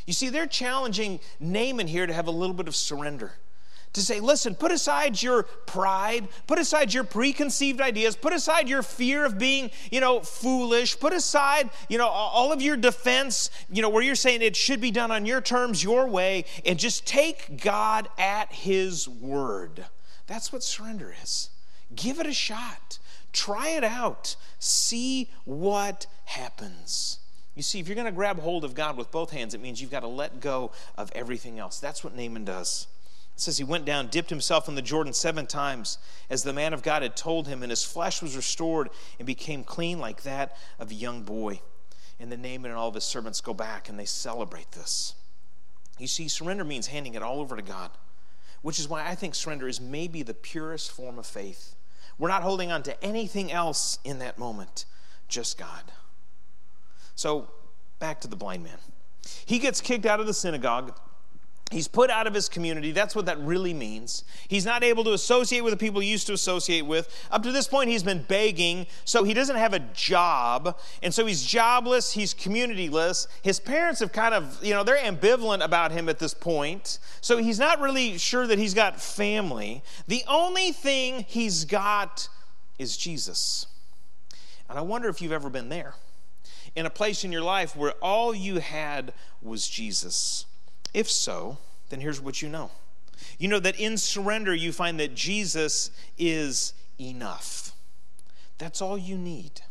You 0.05 0.13
see, 0.13 0.29
they're 0.29 0.47
challenging 0.47 1.19
Naaman 1.39 1.87
here 1.87 2.07
to 2.07 2.13
have 2.13 2.27
a 2.27 2.31
little 2.31 2.55
bit 2.55 2.67
of 2.67 2.75
surrender. 2.75 3.33
To 3.93 4.01
say, 4.01 4.19
listen, 4.19 4.53
put 4.53 4.71
aside 4.71 5.21
your 5.21 5.43
pride, 5.43 6.27
put 6.45 6.59
aside 6.59 6.93
your 6.93 7.03
preconceived 7.03 7.81
ideas, 7.81 8.15
put 8.15 8.31
aside 8.31 8.69
your 8.69 8.83
fear 8.83 9.25
of 9.25 9.39
being, 9.39 9.71
you 9.91 9.99
know, 9.99 10.19
foolish, 10.19 10.99
put 10.99 11.13
aside, 11.13 11.69
you 11.89 11.97
know, 11.97 12.07
all 12.07 12.51
of 12.51 12.61
your 12.61 12.77
defense, 12.77 13.49
you 13.71 13.81
know, 13.81 13.89
where 13.89 14.03
you're 14.03 14.15
saying 14.15 14.41
it 14.41 14.55
should 14.55 14.81
be 14.81 14.91
done 14.91 15.11
on 15.11 15.25
your 15.25 15.41
terms, 15.41 15.83
your 15.83 16.07
way, 16.07 16.45
and 16.65 16.77
just 16.77 17.07
take 17.07 17.61
God 17.61 18.07
at 18.19 18.51
His 18.51 19.09
word. 19.09 19.85
That's 20.27 20.53
what 20.53 20.63
surrender 20.63 21.13
is. 21.23 21.49
Give 21.95 22.19
it 22.19 22.27
a 22.27 22.33
shot. 22.33 22.99
Try 23.37 23.69
it 23.69 23.83
out. 23.83 24.35
See 24.57 25.29
what 25.45 26.07
happens. 26.25 27.19
You 27.53 27.61
see, 27.61 27.79
if 27.79 27.87
you're 27.87 27.93
going 27.93 28.05
to 28.05 28.11
grab 28.11 28.39
hold 28.39 28.65
of 28.65 28.73
God 28.73 28.97
with 28.97 29.11
both 29.11 29.29
hands, 29.29 29.53
it 29.53 29.61
means 29.61 29.79
you've 29.79 29.91
got 29.91 29.99
to 29.99 30.07
let 30.07 30.39
go 30.39 30.71
of 30.97 31.11
everything 31.13 31.59
else. 31.59 31.79
That's 31.79 32.03
what 32.03 32.15
Naaman 32.15 32.45
does. 32.45 32.87
It 33.35 33.41
says 33.41 33.59
he 33.59 33.63
went 33.63 33.85
down, 33.85 34.07
dipped 34.07 34.31
himself 34.31 34.67
in 34.67 34.73
the 34.73 34.81
Jordan 34.81 35.13
seven 35.13 35.45
times, 35.45 35.99
as 36.31 36.41
the 36.41 36.51
man 36.51 36.73
of 36.73 36.81
God 36.81 37.03
had 37.03 37.15
told 37.15 37.47
him, 37.47 37.61
and 37.61 37.69
his 37.69 37.83
flesh 37.83 38.23
was 38.23 38.35
restored 38.35 38.89
and 39.19 39.27
became 39.27 39.63
clean 39.63 39.99
like 39.99 40.23
that 40.23 40.57
of 40.79 40.89
a 40.89 40.95
young 40.95 41.21
boy. 41.21 41.61
And 42.19 42.31
the 42.31 42.37
Naaman 42.37 42.71
and 42.71 42.73
all 42.73 42.87
of 42.87 42.95
his 42.95 43.03
servants 43.03 43.39
go 43.39 43.53
back 43.53 43.87
and 43.87 43.99
they 43.99 44.05
celebrate 44.05 44.71
this. 44.71 45.13
You 45.99 46.07
see, 46.07 46.27
surrender 46.27 46.63
means 46.63 46.87
handing 46.87 47.13
it 47.13 47.21
all 47.21 47.39
over 47.39 47.55
to 47.55 47.61
God, 47.61 47.91
which 48.63 48.79
is 48.79 48.89
why 48.89 49.07
I 49.07 49.13
think 49.13 49.35
surrender 49.35 49.67
is 49.67 49.79
maybe 49.79 50.23
the 50.23 50.33
purest 50.33 50.91
form 50.91 51.19
of 51.19 51.27
faith. 51.27 51.75
We're 52.19 52.29
not 52.29 52.43
holding 52.43 52.71
on 52.71 52.83
to 52.83 53.03
anything 53.03 53.51
else 53.51 53.99
in 54.03 54.19
that 54.19 54.37
moment, 54.37 54.85
just 55.27 55.57
God. 55.57 55.83
So, 57.15 57.51
back 57.99 58.21
to 58.21 58.27
the 58.27 58.35
blind 58.35 58.63
man. 58.63 58.77
He 59.45 59.59
gets 59.59 59.81
kicked 59.81 60.05
out 60.05 60.19
of 60.19 60.27
the 60.27 60.33
synagogue. 60.33 60.97
He's 61.69 61.87
put 61.89 62.09
out 62.09 62.27
of 62.27 62.33
his 62.33 62.47
community. 62.47 62.91
That's 62.91 63.13
what 63.13 63.25
that 63.25 63.37
really 63.39 63.73
means. 63.73 64.23
He's 64.47 64.65
not 64.65 64.85
able 64.85 65.03
to 65.03 65.11
associate 65.11 65.61
with 65.61 65.73
the 65.73 65.77
people 65.77 65.99
he 65.99 66.09
used 66.09 66.27
to 66.27 66.33
associate 66.33 66.85
with. 66.85 67.13
Up 67.29 67.43
to 67.43 67.51
this 67.51 67.67
point, 67.67 67.89
he's 67.89 68.03
been 68.03 68.23
begging, 68.23 68.87
so 69.03 69.25
he 69.25 69.33
doesn't 69.33 69.57
have 69.57 69.73
a 69.73 69.79
job. 69.79 70.79
And 71.03 71.13
so 71.13 71.25
he's 71.25 71.43
jobless, 71.43 72.13
he's 72.13 72.33
communityless. 72.33 73.27
His 73.41 73.59
parents 73.59 73.99
have 73.99 74.13
kind 74.13 74.33
of, 74.33 74.63
you 74.63 74.73
know, 74.73 74.83
they're 74.83 74.97
ambivalent 74.97 75.61
about 75.61 75.91
him 75.91 76.07
at 76.07 76.19
this 76.19 76.33
point. 76.33 76.99
So 77.19 77.37
he's 77.37 77.59
not 77.59 77.81
really 77.81 78.17
sure 78.17 78.47
that 78.47 78.57
he's 78.57 78.73
got 78.73 79.01
family. 79.01 79.83
The 80.07 80.23
only 80.27 80.71
thing 80.71 81.25
he's 81.27 81.65
got 81.65 82.29
is 82.79 82.95
Jesus. 82.95 83.67
And 84.69 84.79
I 84.79 84.81
wonder 84.81 85.09
if 85.09 85.21
you've 85.21 85.33
ever 85.33 85.49
been 85.49 85.67
there 85.67 85.95
in 86.77 86.85
a 86.85 86.89
place 86.89 87.25
in 87.25 87.31
your 87.33 87.41
life 87.41 87.75
where 87.75 87.93
all 88.01 88.33
you 88.33 88.59
had 88.59 89.13
was 89.41 89.67
Jesus? 89.67 90.45
If 90.93 91.09
so, 91.09 91.57
then 91.89 92.01
here's 92.01 92.21
what 92.21 92.41
you 92.41 92.49
know. 92.49 92.71
You 93.39 93.47
know 93.47 93.59
that 93.59 93.79
in 93.79 93.97
surrender, 93.97 94.53
you 94.53 94.71
find 94.71 94.99
that 94.99 95.15
Jesus 95.15 95.91
is 96.17 96.73
enough. 96.99 97.73
That's 98.57 98.81
all 98.81 98.97
you 98.97 99.17
need. 99.17 99.61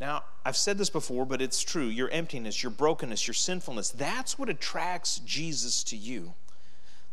Now, 0.00 0.22
I've 0.44 0.56
said 0.56 0.78
this 0.78 0.90
before, 0.90 1.26
but 1.26 1.42
it's 1.42 1.62
true. 1.62 1.86
Your 1.86 2.08
emptiness, 2.10 2.62
your 2.62 2.70
brokenness, 2.70 3.26
your 3.26 3.34
sinfulness, 3.34 3.90
that's 3.90 4.38
what 4.38 4.48
attracts 4.48 5.18
Jesus 5.18 5.82
to 5.84 5.96
you. 5.96 6.34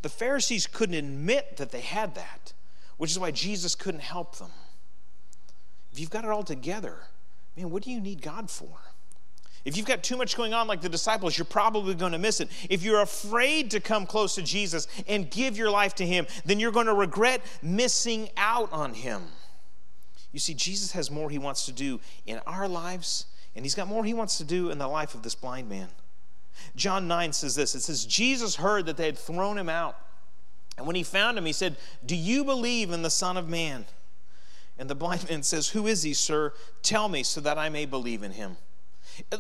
The 0.04 0.10
Pharisees 0.10 0.67
couldn't 0.67 0.95
admit 0.95 1.58
that 1.58 1.71
they 1.71 1.82
had 1.82 2.13
that, 2.15 2.54
which 2.98 3.10
is 3.10 3.17
why 3.17 3.32
Jesus 3.32 3.74
couldn't 3.74 4.02
help 4.02 4.38
them. 4.38 4.52
If 5.91 6.00
you've 6.00 6.12
got 6.12 6.26
it 6.26 6.30
all 6.30 6.43
together, 6.43 6.98
man, 7.58 7.71
what 7.71 7.84
do 7.84 7.91
you 7.91 8.00
need 8.00 8.21
God 8.21 8.52
for? 8.52 8.67
If 9.65 9.75
you've 9.75 9.88
got 9.88 10.04
too 10.04 10.15
much 10.15 10.38
going 10.38 10.54
on 10.54 10.67
like 10.67 10.82
the 10.82 10.89
disciples, 10.89 11.38
you're 11.38 11.45
probably 11.45 11.95
going 11.95 12.12
to 12.12 12.19
miss 12.19 12.39
it. 12.39 12.49
If 12.69 12.84
you're 12.84 13.01
afraid 13.01 13.71
to 13.71 13.80
come 13.80 14.06
close 14.06 14.36
to 14.36 14.43
Jesus 14.43 14.88
and 15.08 15.30
give 15.30 15.58
your 15.58 15.71
life 15.71 15.95
to 15.95 16.06
Him, 16.06 16.28
then 16.45 16.60
you're 16.60 16.71
going 16.71 16.86
to 16.86 16.93
regret 16.93 17.41
missing 17.63 18.30
out 18.38 18.71
on 18.71 18.93
Him. 18.93 19.23
You 20.32 20.39
see, 20.39 20.54
Jesus 20.54 20.91
has 20.91 21.10
more 21.10 21.32
He 21.32 21.39
wants 21.39 21.65
to 21.65 21.71
do 21.71 21.99
in 22.28 22.39
our 22.45 22.67
lives, 22.67 23.25
and 23.56 23.65
He's 23.65 23.73
got 23.73 23.88
more 23.88 24.06
He 24.06 24.13
wants 24.13 24.38
to 24.38 24.43
do 24.43 24.69
in 24.69 24.78
the 24.78 24.88
life 24.88 25.15
of 25.15 25.23
this 25.23 25.34
blind 25.34 25.67
man. 25.67 25.88
John 26.75 27.08
9 27.08 27.34
says 27.34 27.56
this 27.56 27.75
it 27.75 27.82
says, 27.82 28.06
Jesus 28.06 28.56
heard 28.56 28.86
that 28.86 28.97
they 28.97 29.06
had 29.06 29.17
thrown 29.17 29.58
him 29.58 29.69
out. 29.69 29.97
And 30.78 30.86
when 30.86 30.95
he 30.95 31.04
found 31.04 31.38
him, 31.38 31.45
he 31.45 31.54
said, 31.54 31.78
Do 32.06 32.15
you 32.15 32.43
believe 32.43 32.91
in 32.91 33.01
the 33.01 33.10
Son 33.10 33.38
of 33.38 33.47
Man? 33.47 33.86
And 34.78 34.89
the 34.89 34.95
blind 34.95 35.30
man 35.30 35.43
says, 35.43 35.69
Who 35.69 35.88
is 35.88 36.04
he, 36.04 36.13
sir? 36.13 36.54
Tell 36.82 37.08
me 37.08 37.23
so 37.23 37.41
that 37.41 37.58
I 37.58 37.69
may 37.69 37.86
believe 37.86 38.23
in 38.23 38.32
him. 38.32 38.58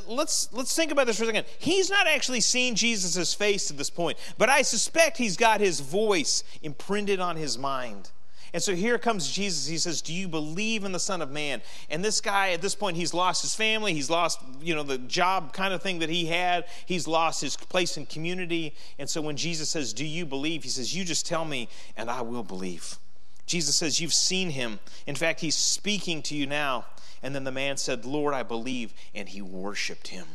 Let's, 0.07 0.51
let's 0.53 0.75
think 0.75 0.91
about 0.91 1.07
this 1.07 1.17
for 1.17 1.23
a 1.23 1.27
second. 1.27 1.45
He's 1.59 1.89
not 1.89 2.07
actually 2.07 2.41
seen 2.41 2.75
Jesus' 2.75 3.33
face 3.33 3.67
to 3.67 3.73
this 3.73 3.89
point, 3.89 4.17
but 4.37 4.49
I 4.49 4.61
suspect 4.61 5.17
he's 5.17 5.37
got 5.37 5.59
his 5.61 5.79
voice 5.79 6.43
imprinted 6.61 7.19
on 7.19 7.35
his 7.35 7.57
mind. 7.57 8.11
And 8.55 8.63
so 8.63 8.73
here 8.73 8.97
comes 8.97 9.29
Jesus. 9.29 9.67
He 9.67 9.77
says, 9.77 10.01
Do 10.01 10.13
you 10.13 10.29
believe 10.29 10.85
in 10.85 10.93
the 10.93 10.99
Son 10.99 11.21
of 11.21 11.29
Man? 11.29 11.61
And 11.89 12.05
this 12.05 12.21
guy, 12.21 12.51
at 12.51 12.61
this 12.61 12.73
point, 12.73 12.95
he's 12.95 13.13
lost 13.13 13.41
his 13.41 13.53
family. 13.53 13.93
He's 13.93 14.09
lost, 14.09 14.39
you 14.61 14.73
know, 14.73 14.83
the 14.83 14.97
job 14.97 15.51
kind 15.51 15.73
of 15.73 15.83
thing 15.83 15.99
that 15.99 16.07
he 16.07 16.27
had. 16.27 16.63
He's 16.85 17.05
lost 17.05 17.41
his 17.41 17.57
place 17.57 17.97
in 17.97 18.05
community. 18.05 18.73
And 18.97 19.09
so 19.09 19.21
when 19.21 19.35
Jesus 19.35 19.69
says, 19.69 19.91
Do 19.91 20.05
you 20.05 20.25
believe? 20.25 20.63
He 20.63 20.69
says, 20.69 20.95
You 20.95 21.03
just 21.03 21.25
tell 21.25 21.43
me, 21.43 21.67
and 21.97 22.09
I 22.09 22.21
will 22.21 22.43
believe. 22.43 22.97
Jesus 23.45 23.75
says, 23.75 23.99
You've 23.99 24.13
seen 24.13 24.51
him. 24.51 24.79
In 25.05 25.15
fact, 25.15 25.41
he's 25.41 25.55
speaking 25.55 26.21
to 26.21 26.33
you 26.33 26.45
now. 26.45 26.85
And 27.25 27.33
then 27.33 27.43
the 27.43 27.51
man 27.51 27.75
said, 27.77 28.05
Lord, 28.05 28.35
I 28.35 28.43
believe. 28.43 28.93
And 29.15 29.27
he 29.27 29.41
worshiped 29.41 30.09
him. 30.09 30.27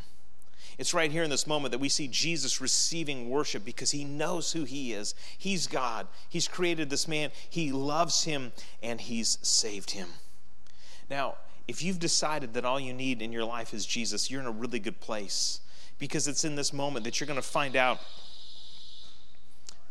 It's 0.76 0.92
right 0.92 1.12
here 1.12 1.22
in 1.22 1.30
this 1.30 1.46
moment 1.46 1.70
that 1.70 1.78
we 1.78 1.88
see 1.88 2.08
Jesus 2.08 2.60
receiving 2.60 3.30
worship 3.30 3.64
because 3.64 3.92
he 3.92 4.02
knows 4.02 4.50
who 4.50 4.64
he 4.64 4.92
is. 4.92 5.14
He's 5.38 5.68
God. 5.68 6.08
He's 6.28 6.48
created 6.48 6.90
this 6.90 7.06
man. 7.06 7.30
He 7.48 7.70
loves 7.70 8.24
him 8.24 8.50
and 8.82 9.00
he's 9.00 9.38
saved 9.40 9.92
him. 9.92 10.08
Now, 11.08 11.36
if 11.68 11.80
you've 11.80 12.00
decided 12.00 12.54
that 12.54 12.64
all 12.64 12.80
you 12.80 12.92
need 12.92 13.22
in 13.22 13.30
your 13.30 13.44
life 13.44 13.72
is 13.72 13.86
Jesus, 13.86 14.28
you're 14.28 14.40
in 14.40 14.48
a 14.48 14.50
really 14.50 14.80
good 14.80 14.98
place 14.98 15.60
because 16.00 16.26
it's 16.26 16.44
in 16.44 16.56
this 16.56 16.72
moment 16.72 17.04
that 17.04 17.20
you're 17.20 17.28
going 17.28 17.36
to 17.36 17.40
find 17.40 17.76
out 17.76 18.00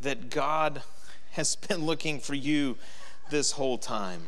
that 0.01 0.29
God 0.29 0.83
has 1.31 1.55
been 1.69 1.85
looking 1.85 2.19
for 2.19 2.33
you 2.33 2.75
this 3.29 3.53
whole 3.53 3.77
time. 3.77 4.23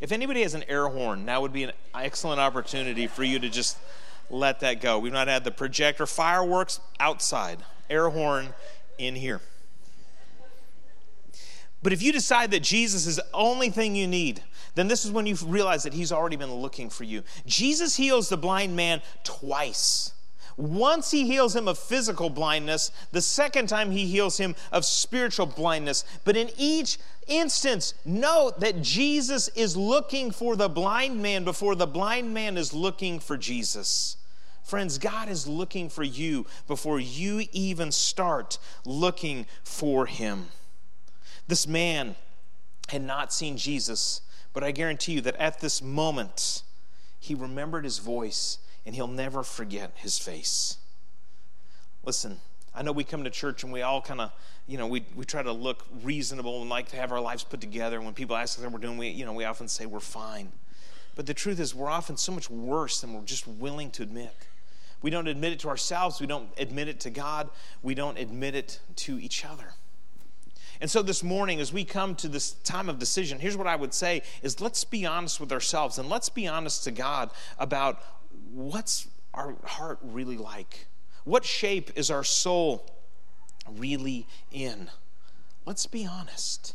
If 0.00 0.12
anybody 0.12 0.42
has 0.42 0.54
an 0.54 0.64
air 0.68 0.88
horn, 0.88 1.24
now 1.24 1.40
would 1.40 1.52
be 1.52 1.64
an 1.64 1.72
excellent 1.94 2.40
opportunity 2.40 3.06
for 3.06 3.24
you 3.24 3.38
to 3.38 3.48
just 3.48 3.78
let 4.30 4.60
that 4.60 4.80
go. 4.80 4.98
We've 4.98 5.12
not 5.12 5.28
had 5.28 5.44
the 5.44 5.50
projector 5.50 6.06
fireworks 6.06 6.80
outside, 7.00 7.58
air 7.88 8.10
horn 8.10 8.54
in 8.98 9.14
here. 9.14 9.40
But 11.82 11.92
if 11.92 12.02
you 12.02 12.12
decide 12.12 12.50
that 12.50 12.62
Jesus 12.62 13.06
is 13.06 13.16
the 13.16 13.26
only 13.32 13.70
thing 13.70 13.94
you 13.94 14.06
need, 14.08 14.42
then 14.74 14.88
this 14.88 15.04
is 15.04 15.10
when 15.10 15.24
you 15.26 15.36
realize 15.46 15.84
that 15.84 15.94
he's 15.94 16.12
already 16.12 16.36
been 16.36 16.52
looking 16.52 16.90
for 16.90 17.04
you. 17.04 17.22
Jesus 17.46 17.96
heals 17.96 18.28
the 18.28 18.36
blind 18.36 18.74
man 18.74 19.02
twice. 19.24 20.12
Once 20.56 21.10
he 21.10 21.26
heals 21.26 21.54
him 21.54 21.68
of 21.68 21.78
physical 21.78 22.30
blindness, 22.30 22.90
the 23.12 23.20
second 23.20 23.68
time 23.68 23.90
he 23.90 24.06
heals 24.06 24.38
him 24.38 24.54
of 24.72 24.84
spiritual 24.84 25.44
blindness. 25.44 26.04
But 26.24 26.36
in 26.36 26.50
each 26.56 26.98
instance, 27.26 27.92
note 28.06 28.60
that 28.60 28.80
Jesus 28.80 29.48
is 29.48 29.76
looking 29.76 30.30
for 30.30 30.56
the 30.56 30.68
blind 30.68 31.20
man 31.20 31.44
before 31.44 31.74
the 31.74 31.86
blind 31.86 32.32
man 32.32 32.56
is 32.56 32.72
looking 32.72 33.18
for 33.18 33.36
Jesus. 33.36 34.16
Friends, 34.64 34.98
God 34.98 35.28
is 35.28 35.46
looking 35.46 35.90
for 35.90 36.02
you 36.02 36.46
before 36.66 36.98
you 36.98 37.44
even 37.52 37.92
start 37.92 38.58
looking 38.84 39.46
for 39.62 40.06
him. 40.06 40.48
This 41.46 41.68
man 41.68 42.16
had 42.88 43.02
not 43.02 43.32
seen 43.32 43.58
Jesus, 43.58 44.22
but 44.52 44.64
I 44.64 44.70
guarantee 44.70 45.12
you 45.12 45.20
that 45.20 45.36
at 45.36 45.60
this 45.60 45.82
moment, 45.82 46.62
he 47.20 47.34
remembered 47.34 47.84
his 47.84 47.98
voice 47.98 48.58
and 48.86 48.94
he'll 48.94 49.08
never 49.08 49.42
forget 49.42 49.90
his 49.96 50.18
face. 50.18 50.78
Listen, 52.04 52.38
I 52.74 52.82
know 52.82 52.92
we 52.92 53.04
come 53.04 53.24
to 53.24 53.30
church 53.30 53.64
and 53.64 53.72
we 53.72 53.82
all 53.82 54.00
kind 54.00 54.20
of, 54.20 54.32
you 54.68 54.78
know, 54.78 54.86
we, 54.86 55.04
we 55.16 55.24
try 55.24 55.42
to 55.42 55.52
look 55.52 55.84
reasonable 56.04 56.60
and 56.60 56.70
like 56.70 56.88
to 56.90 56.96
have 56.96 57.10
our 57.10 57.20
lives 57.20 57.42
put 57.42 57.60
together. 57.60 57.96
And 57.96 58.04
when 58.04 58.14
people 58.14 58.36
ask 58.36 58.58
us 58.58 58.64
how 58.64 58.70
we're 58.70 58.78
doing, 58.78 58.96
we, 58.96 59.08
you 59.08 59.26
know, 59.26 59.32
we 59.32 59.44
often 59.44 59.66
say 59.66 59.86
we're 59.86 59.98
fine. 59.98 60.52
But 61.16 61.26
the 61.26 61.34
truth 61.34 61.58
is, 61.58 61.74
we're 61.74 61.90
often 61.90 62.16
so 62.16 62.30
much 62.30 62.48
worse 62.48 63.00
than 63.00 63.12
we're 63.12 63.22
just 63.22 63.48
willing 63.48 63.90
to 63.92 64.02
admit. 64.02 64.32
We 65.02 65.10
don't 65.10 65.26
admit 65.26 65.52
it 65.52 65.60
to 65.60 65.68
ourselves, 65.68 66.20
we 66.20 66.26
don't 66.26 66.48
admit 66.58 66.88
it 66.88 67.00
to 67.00 67.10
God, 67.10 67.50
we 67.82 67.94
don't 67.94 68.18
admit 68.18 68.54
it 68.54 68.80
to 68.96 69.18
each 69.18 69.44
other. 69.44 69.72
And 70.80 70.90
so 70.90 71.02
this 71.02 71.22
morning, 71.22 71.60
as 71.60 71.72
we 71.72 71.84
come 71.84 72.14
to 72.16 72.28
this 72.28 72.52
time 72.52 72.88
of 72.88 72.98
decision, 72.98 73.38
here's 73.38 73.56
what 73.56 73.66
I 73.66 73.76
would 73.76 73.94
say 73.94 74.22
is 74.42 74.60
let's 74.60 74.84
be 74.84 75.06
honest 75.06 75.40
with 75.40 75.52
ourselves 75.52 75.98
and 75.98 76.08
let's 76.08 76.28
be 76.28 76.46
honest 76.46 76.84
to 76.84 76.90
God 76.90 77.30
about 77.58 78.02
what's 78.52 79.08
our 79.34 79.56
heart 79.64 79.98
really 80.02 80.36
like? 80.36 80.86
What 81.24 81.44
shape 81.44 81.90
is 81.96 82.10
our 82.10 82.24
soul 82.24 82.88
really 83.70 84.26
in? 84.52 84.90
Let's 85.64 85.86
be 85.86 86.06
honest. 86.06 86.74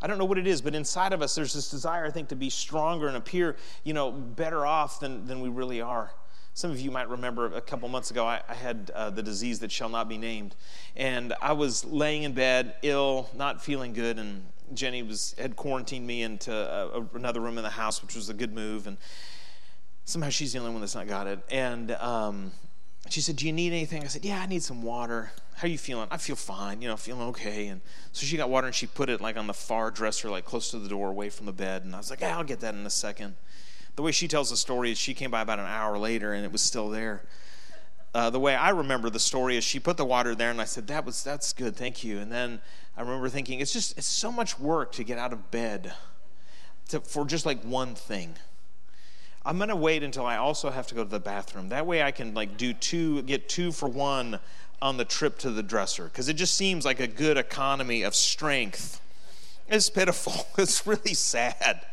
I 0.00 0.06
don't 0.08 0.18
know 0.18 0.24
what 0.24 0.38
it 0.38 0.46
is, 0.46 0.60
but 0.60 0.74
inside 0.74 1.12
of 1.12 1.22
us, 1.22 1.34
there's 1.34 1.52
this 1.52 1.70
desire, 1.70 2.06
I 2.06 2.10
think, 2.10 2.28
to 2.30 2.36
be 2.36 2.50
stronger 2.50 3.06
and 3.06 3.16
appear, 3.16 3.56
you 3.84 3.92
know, 3.92 4.10
better 4.10 4.66
off 4.66 4.98
than, 4.98 5.26
than 5.26 5.40
we 5.40 5.48
really 5.48 5.80
are. 5.80 6.10
Some 6.54 6.70
of 6.70 6.80
you 6.80 6.90
might 6.90 7.08
remember 7.08 7.54
a 7.54 7.60
couple 7.60 7.88
months 7.88 8.10
ago, 8.10 8.26
I, 8.26 8.42
I 8.48 8.54
had 8.54 8.90
uh, 8.94 9.10
the 9.10 9.22
disease 9.22 9.60
that 9.60 9.70
shall 9.70 9.88
not 9.88 10.08
be 10.08 10.18
named. 10.18 10.56
And 10.96 11.32
I 11.40 11.52
was 11.52 11.84
laying 11.84 12.24
in 12.24 12.32
bed, 12.32 12.74
ill, 12.82 13.30
not 13.34 13.62
feeling 13.62 13.92
good, 13.92 14.18
and 14.18 14.44
Jenny 14.74 15.02
was 15.02 15.34
had 15.38 15.54
quarantined 15.56 16.06
me 16.06 16.22
into 16.22 16.52
a, 16.52 17.00
a, 17.00 17.06
another 17.14 17.40
room 17.40 17.56
in 17.56 17.64
the 17.64 17.70
house, 17.70 18.02
which 18.02 18.14
was 18.14 18.28
a 18.28 18.34
good 18.34 18.52
move. 18.52 18.86
And 18.86 18.96
somehow 20.04 20.28
she's 20.28 20.52
the 20.52 20.58
only 20.58 20.72
one 20.72 20.80
that's 20.80 20.94
not 20.94 21.06
got 21.06 21.26
it. 21.26 21.40
And 21.50 21.92
um, 21.92 22.52
she 23.08 23.20
said, 23.20 23.36
Do 23.36 23.46
you 23.46 23.52
need 23.52 23.72
anything? 23.72 24.02
I 24.02 24.06
said, 24.06 24.24
Yeah, 24.24 24.40
I 24.40 24.46
need 24.46 24.62
some 24.62 24.82
water. 24.82 25.32
How 25.56 25.66
are 25.66 25.70
you 25.70 25.78
feeling? 25.78 26.08
I 26.10 26.16
feel 26.16 26.36
fine, 26.36 26.82
you 26.82 26.88
know, 26.88 26.96
feeling 26.96 27.28
okay. 27.28 27.68
And 27.68 27.80
so 28.12 28.26
she 28.26 28.36
got 28.36 28.48
water 28.48 28.66
and 28.66 28.74
she 28.74 28.86
put 28.86 29.08
it 29.08 29.20
like 29.20 29.36
on 29.36 29.46
the 29.46 29.54
far 29.54 29.90
dresser, 29.90 30.30
like 30.30 30.44
close 30.44 30.70
to 30.70 30.78
the 30.78 30.88
door, 30.88 31.10
away 31.10 31.30
from 31.30 31.46
the 31.46 31.52
bed. 31.52 31.84
And 31.84 31.94
I 31.94 31.98
was 31.98 32.10
like, 32.10 32.20
Yeah, 32.20 32.36
I'll 32.36 32.44
get 32.44 32.60
that 32.60 32.74
in 32.74 32.84
a 32.86 32.90
second. 32.90 33.36
The 33.96 34.02
way 34.02 34.12
she 34.12 34.26
tells 34.28 34.50
the 34.50 34.56
story 34.56 34.90
is 34.90 34.98
she 34.98 35.12
came 35.12 35.30
by 35.30 35.42
about 35.42 35.58
an 35.58 35.66
hour 35.66 35.98
later 35.98 36.32
and 36.32 36.44
it 36.44 36.52
was 36.52 36.62
still 36.62 36.88
there. 36.88 37.22
Uh, 38.14 38.30
the 38.30 38.40
way 38.40 38.54
I 38.54 38.70
remember 38.70 39.08
the 39.08 39.20
story 39.20 39.56
is 39.56 39.64
she 39.64 39.80
put 39.80 39.96
the 39.96 40.04
water 40.04 40.34
there 40.34 40.50
and 40.50 40.60
I 40.60 40.64
said, 40.64 40.86
That 40.86 41.04
was 41.04 41.22
that's 41.22 41.52
good, 41.52 41.76
thank 41.76 42.04
you. 42.04 42.18
And 42.18 42.30
then 42.30 42.60
I 42.96 43.02
remember 43.02 43.28
thinking, 43.28 43.60
it's 43.60 43.72
just 43.72 43.96
it's 43.98 44.06
so 44.06 44.32
much 44.32 44.58
work 44.58 44.92
to 44.92 45.04
get 45.04 45.18
out 45.18 45.32
of 45.32 45.50
bed 45.50 45.92
to, 46.88 47.00
for 47.00 47.24
just 47.24 47.46
like 47.46 47.62
one 47.62 47.94
thing. 47.94 48.34
I'm 49.44 49.56
going 49.56 49.70
to 49.70 49.76
wait 49.76 50.02
until 50.02 50.24
I 50.24 50.36
also 50.36 50.70
have 50.70 50.86
to 50.88 50.94
go 50.94 51.02
to 51.02 51.10
the 51.10 51.20
bathroom. 51.20 51.70
That 51.70 51.86
way 51.86 52.02
I 52.02 52.12
can 52.12 52.34
like 52.34 52.56
do 52.56 52.72
two, 52.72 53.22
get 53.22 53.48
two 53.48 53.72
for 53.72 53.88
one 53.88 54.38
on 54.80 54.96
the 54.96 55.04
trip 55.04 55.38
to 55.38 55.50
the 55.50 55.62
dresser 55.62 56.04
because 56.04 56.28
it 56.28 56.34
just 56.34 56.54
seems 56.54 56.84
like 56.84 57.00
a 57.00 57.06
good 57.06 57.36
economy 57.36 58.02
of 58.02 58.14
strength. 58.14 59.00
It's 59.68 59.90
pitiful. 59.90 60.46
It's 60.58 60.86
really 60.86 61.14
sad. 61.14 61.84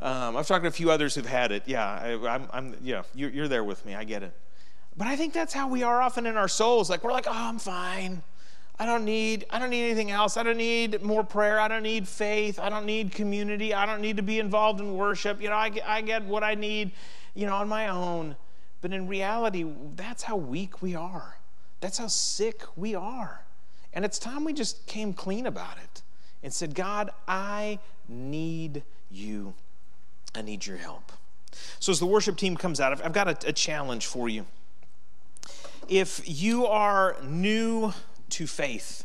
Um, 0.00 0.36
I've 0.36 0.46
talked 0.46 0.64
to 0.64 0.68
a 0.68 0.72
few 0.72 0.90
others 0.90 1.14
who've 1.14 1.26
had 1.26 1.52
it. 1.52 1.62
Yeah, 1.66 1.86
I, 1.86 2.34
am 2.34 2.48
I'm, 2.52 2.76
yeah, 2.82 3.02
you're, 3.14 3.30
you're 3.30 3.48
there 3.48 3.64
with 3.64 3.84
me. 3.86 3.94
I 3.94 4.04
get 4.04 4.22
it. 4.22 4.32
But 4.96 5.06
I 5.06 5.16
think 5.16 5.32
that's 5.32 5.52
how 5.52 5.68
we 5.68 5.82
are 5.82 6.00
often 6.00 6.26
in 6.26 6.36
our 6.36 6.48
souls. 6.48 6.88
Like 6.88 7.02
we're 7.02 7.12
like, 7.12 7.26
oh, 7.26 7.32
I'm 7.32 7.58
fine. 7.58 8.22
I 8.78 8.86
don't 8.86 9.04
need 9.04 9.46
I 9.50 9.58
don't 9.58 9.70
need 9.70 9.84
anything 9.84 10.10
else. 10.10 10.36
I 10.36 10.42
don't 10.42 10.56
need 10.56 11.02
more 11.02 11.22
prayer. 11.22 11.60
I 11.60 11.68
don't 11.68 11.84
need 11.84 12.08
faith. 12.08 12.58
I 12.58 12.68
don't 12.68 12.86
need 12.86 13.12
community. 13.12 13.72
I 13.72 13.86
don't 13.86 14.00
need 14.00 14.16
to 14.16 14.22
be 14.22 14.40
involved 14.40 14.80
in 14.80 14.94
worship. 14.94 15.40
You 15.40 15.48
know, 15.48 15.56
I 15.56 15.68
get, 15.68 15.88
I 15.88 16.00
get 16.00 16.24
what 16.24 16.42
I 16.42 16.54
need, 16.54 16.90
you 17.34 17.46
know, 17.46 17.54
on 17.54 17.68
my 17.68 17.88
own. 17.88 18.36
But 18.80 18.92
in 18.92 19.06
reality, 19.06 19.64
that's 19.94 20.24
how 20.24 20.36
weak 20.36 20.82
we 20.82 20.94
are. 20.94 21.38
That's 21.80 21.98
how 21.98 22.08
sick 22.08 22.62
we 22.76 22.94
are. 22.94 23.44
And 23.92 24.04
it's 24.04 24.18
time 24.18 24.44
we 24.44 24.52
just 24.52 24.86
came 24.86 25.12
clean 25.12 25.46
about 25.46 25.76
it 25.78 26.02
and 26.42 26.52
said, 26.52 26.74
God, 26.74 27.10
I 27.28 27.78
need 28.08 28.82
you. 29.10 29.54
I 30.34 30.42
need 30.42 30.66
your 30.66 30.76
help. 30.78 31.12
So 31.78 31.92
as 31.92 32.00
the 32.00 32.06
worship 32.06 32.36
team 32.36 32.56
comes 32.56 32.80
out, 32.80 33.04
I've 33.04 33.12
got 33.12 33.28
a, 33.28 33.48
a 33.48 33.52
challenge 33.52 34.06
for 34.06 34.28
you. 34.28 34.46
If 35.88 36.22
you 36.24 36.66
are 36.66 37.16
new 37.22 37.92
to 38.34 38.46
faith. 38.46 39.04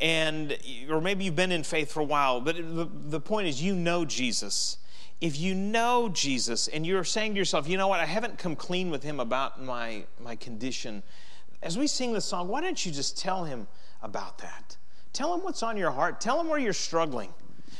And, 0.00 0.56
or 0.88 1.00
maybe 1.00 1.24
you've 1.24 1.36
been 1.36 1.52
in 1.52 1.64
faith 1.64 1.90
for 1.90 2.00
a 2.00 2.04
while, 2.04 2.40
but 2.40 2.56
the, 2.56 2.88
the 3.08 3.20
point 3.20 3.48
is, 3.48 3.62
you 3.62 3.74
know 3.74 4.04
Jesus. 4.04 4.78
If 5.20 5.38
you 5.38 5.54
know 5.54 6.08
Jesus 6.08 6.68
and 6.68 6.86
you're 6.86 7.02
saying 7.02 7.32
to 7.32 7.38
yourself, 7.38 7.68
you 7.68 7.76
know 7.76 7.88
what, 7.88 7.98
I 7.98 8.06
haven't 8.06 8.38
come 8.38 8.54
clean 8.54 8.90
with 8.90 9.02
him 9.02 9.18
about 9.18 9.60
my, 9.62 10.04
my 10.20 10.36
condition, 10.36 11.02
as 11.62 11.76
we 11.76 11.88
sing 11.88 12.12
the 12.12 12.20
song, 12.20 12.46
why 12.46 12.60
don't 12.60 12.86
you 12.86 12.92
just 12.92 13.18
tell 13.18 13.44
him 13.44 13.66
about 14.02 14.38
that? 14.38 14.76
Tell 15.12 15.34
him 15.34 15.42
what's 15.42 15.64
on 15.64 15.76
your 15.76 15.90
heart. 15.90 16.20
Tell 16.20 16.40
him 16.40 16.48
where 16.48 16.60
you're 16.60 16.72
struggling. 16.72 17.32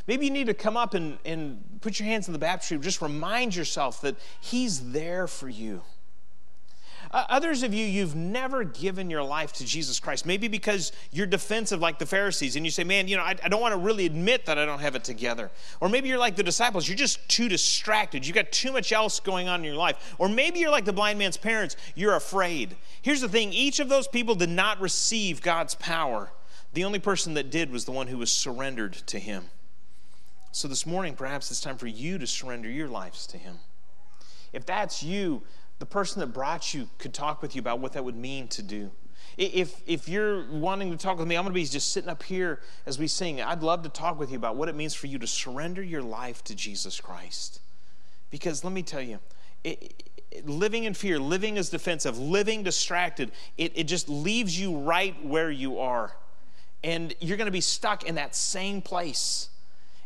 Maybe 0.09 0.25
you 0.25 0.33
need 0.33 0.47
to 0.47 0.55
come 0.55 0.77
up 0.77 0.95
and, 0.95 1.19
and 1.25 1.63
put 1.81 2.01
your 2.01 2.09
hands 2.09 2.27
in 2.27 2.33
the 2.33 2.39
baptistry. 2.39 2.79
Just 2.79 3.01
remind 3.01 3.55
yourself 3.55 4.01
that 4.01 4.17
he's 4.41 4.91
there 4.91 5.29
for 5.29 5.49
you. 5.49 5.83
Uh, 7.11 7.25
others 7.29 7.63
of 7.63 7.73
you, 7.73 7.87
you've 7.87 8.15
never 8.15 8.65
given 8.65 9.09
your 9.09 9.23
life 9.23 9.53
to 9.55 9.65
Jesus 9.65 9.99
Christ, 9.99 10.27
maybe 10.27 10.47
because 10.49 10.93
you're 11.11 11.27
defensive 11.27 11.81
like 11.81 11.99
the 11.99 12.07
Pharisees 12.07 12.57
and 12.57 12.67
you 12.67 12.71
say, 12.71 12.85
man, 12.85 13.09
you 13.09 13.17
know, 13.17 13.23
I, 13.23 13.35
I 13.43 13.49
don't 13.49 13.61
want 13.61 13.73
to 13.73 13.79
really 13.79 14.05
admit 14.05 14.47
that 14.47 14.59
I 14.59 14.67
don't 14.67 14.81
have 14.81 14.95
it 14.95 15.05
together. 15.05 15.51
Or 15.81 15.89
maybe 15.89 16.09
you're 16.09 16.19
like 16.19 16.37
the 16.37 16.43
disciples, 16.43 16.87
you're 16.87 16.97
just 16.97 17.27
too 17.29 17.49
distracted. 17.49 18.27
You've 18.27 18.35
got 18.35 18.53
too 18.53 18.73
much 18.73 18.93
else 18.93 19.21
going 19.21 19.49
on 19.49 19.61
in 19.61 19.65
your 19.65 19.77
life. 19.77 20.15
Or 20.19 20.29
maybe 20.29 20.59
you're 20.59 20.71
like 20.71 20.85
the 20.85 20.93
blind 20.93 21.19
man's 21.19 21.37
parents, 21.37 21.77
you're 21.95 22.15
afraid. 22.15 22.77
Here's 23.01 23.21
the 23.21 23.29
thing 23.29 23.53
each 23.53 23.81
of 23.81 23.89
those 23.89 24.07
people 24.07 24.35
did 24.35 24.51
not 24.51 24.81
receive 24.81 25.41
God's 25.41 25.75
power. 25.75 26.31
The 26.75 26.85
only 26.85 26.99
person 26.99 27.35
that 27.35 27.51
did 27.51 27.71
was 27.71 27.87
the 27.87 27.93
one 27.93 28.09
who 28.09 28.19
was 28.19 28.31
surrendered 28.31 28.93
to 28.93 29.19
Him. 29.19 29.47
So 30.53 30.69
this 30.69 30.87
morning, 30.87 31.15
perhaps 31.15 31.51
it's 31.51 31.61
time 31.61 31.79
for 31.79 31.87
you 31.87 32.19
to 32.19 32.27
surrender 32.27 32.69
your 32.69 32.89
lives 32.89 33.27
to 33.29 33.39
Him. 33.39 33.57
If 34.53 34.67
that's 34.67 35.03
you, 35.03 35.43
the 35.79 35.87
person 35.87 36.21
that 36.21 36.29
brought 36.29 36.75
you 36.75 36.89
could 36.99 37.15
talk 37.15 37.41
with 37.43 37.55
you 37.55 37.61
about 37.61 37.81
what 37.81 37.93
that 37.93 38.05
would 38.05 38.17
mean 38.17 38.49
to 38.49 38.63
do. 38.63 38.91
If, 39.37 39.83
if 39.87 40.09
you're 40.09 40.51
wanting 40.51 40.91
to 40.91 40.97
talk 40.97 41.19
with 41.19 41.29
me, 41.29 41.37
I'm 41.37 41.45
going 41.45 41.53
to 41.53 41.55
be 41.55 41.65
just 41.65 41.93
sitting 41.93 42.11
up 42.11 42.25
here 42.25 42.61
as 42.87 42.99
we 42.99 43.07
sing. 43.07 43.41
I'd 43.41 43.63
love 43.63 43.85
to 43.85 43.89
talk 43.89 44.19
with 44.19 44.31
you 44.31 44.37
about 44.37 44.57
what 44.57 44.69
it 44.69 44.75
means 44.75 44.95
for 44.95 45.07
you 45.07 45.19
to 45.21 45.29
surrender 45.29 45.81
your 45.81 46.03
life 46.03 46.43
to 46.45 46.57
Jesus 46.57 47.01
Christ. 47.01 47.61
Because 48.31 48.65
let 48.65 48.73
me 48.73 48.83
tell 48.83 49.01
you, 49.01 49.21
it, 49.63 50.03
it, 50.33 50.49
living 50.49 50.85
in 50.85 50.95
fear, 50.95 51.21
living 51.21 51.57
as 51.57 51.71
defensive, 51.71 52.19
living 52.19 52.65
distracted, 52.65 53.31
it, 53.57 53.73
it 53.77 53.85
just 53.85 54.09
leaves 54.09 54.59
you 54.59 54.77
right 54.77 55.25
where 55.25 55.53
you 55.53 55.79
are. 55.79 56.17
And 56.83 57.15
you're 57.21 57.37
going 57.37 57.47
to 57.47 57.53
be 57.53 57.61
stuck 57.61 58.05
in 58.05 58.17
that 58.17 58.35
same 58.35 58.83
place. 58.83 59.51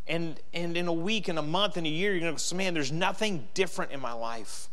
And, 0.07 0.39
and 0.53 0.77
in 0.77 0.87
a 0.87 0.93
week, 0.93 1.27
in 1.27 1.39
a 1.39 1.43
month, 1.43 1.75
in 1.77 1.87
a 1.87 1.89
year, 1.89 2.11
you're 2.11 2.19
going 2.19 2.35
to 2.35 2.39
say, 2.39 2.55
man, 2.55 2.75
there's 2.75 2.91
nothing 2.91 3.47
different 3.55 3.91
in 3.91 3.99
my 3.99 4.13
life. 4.13 4.67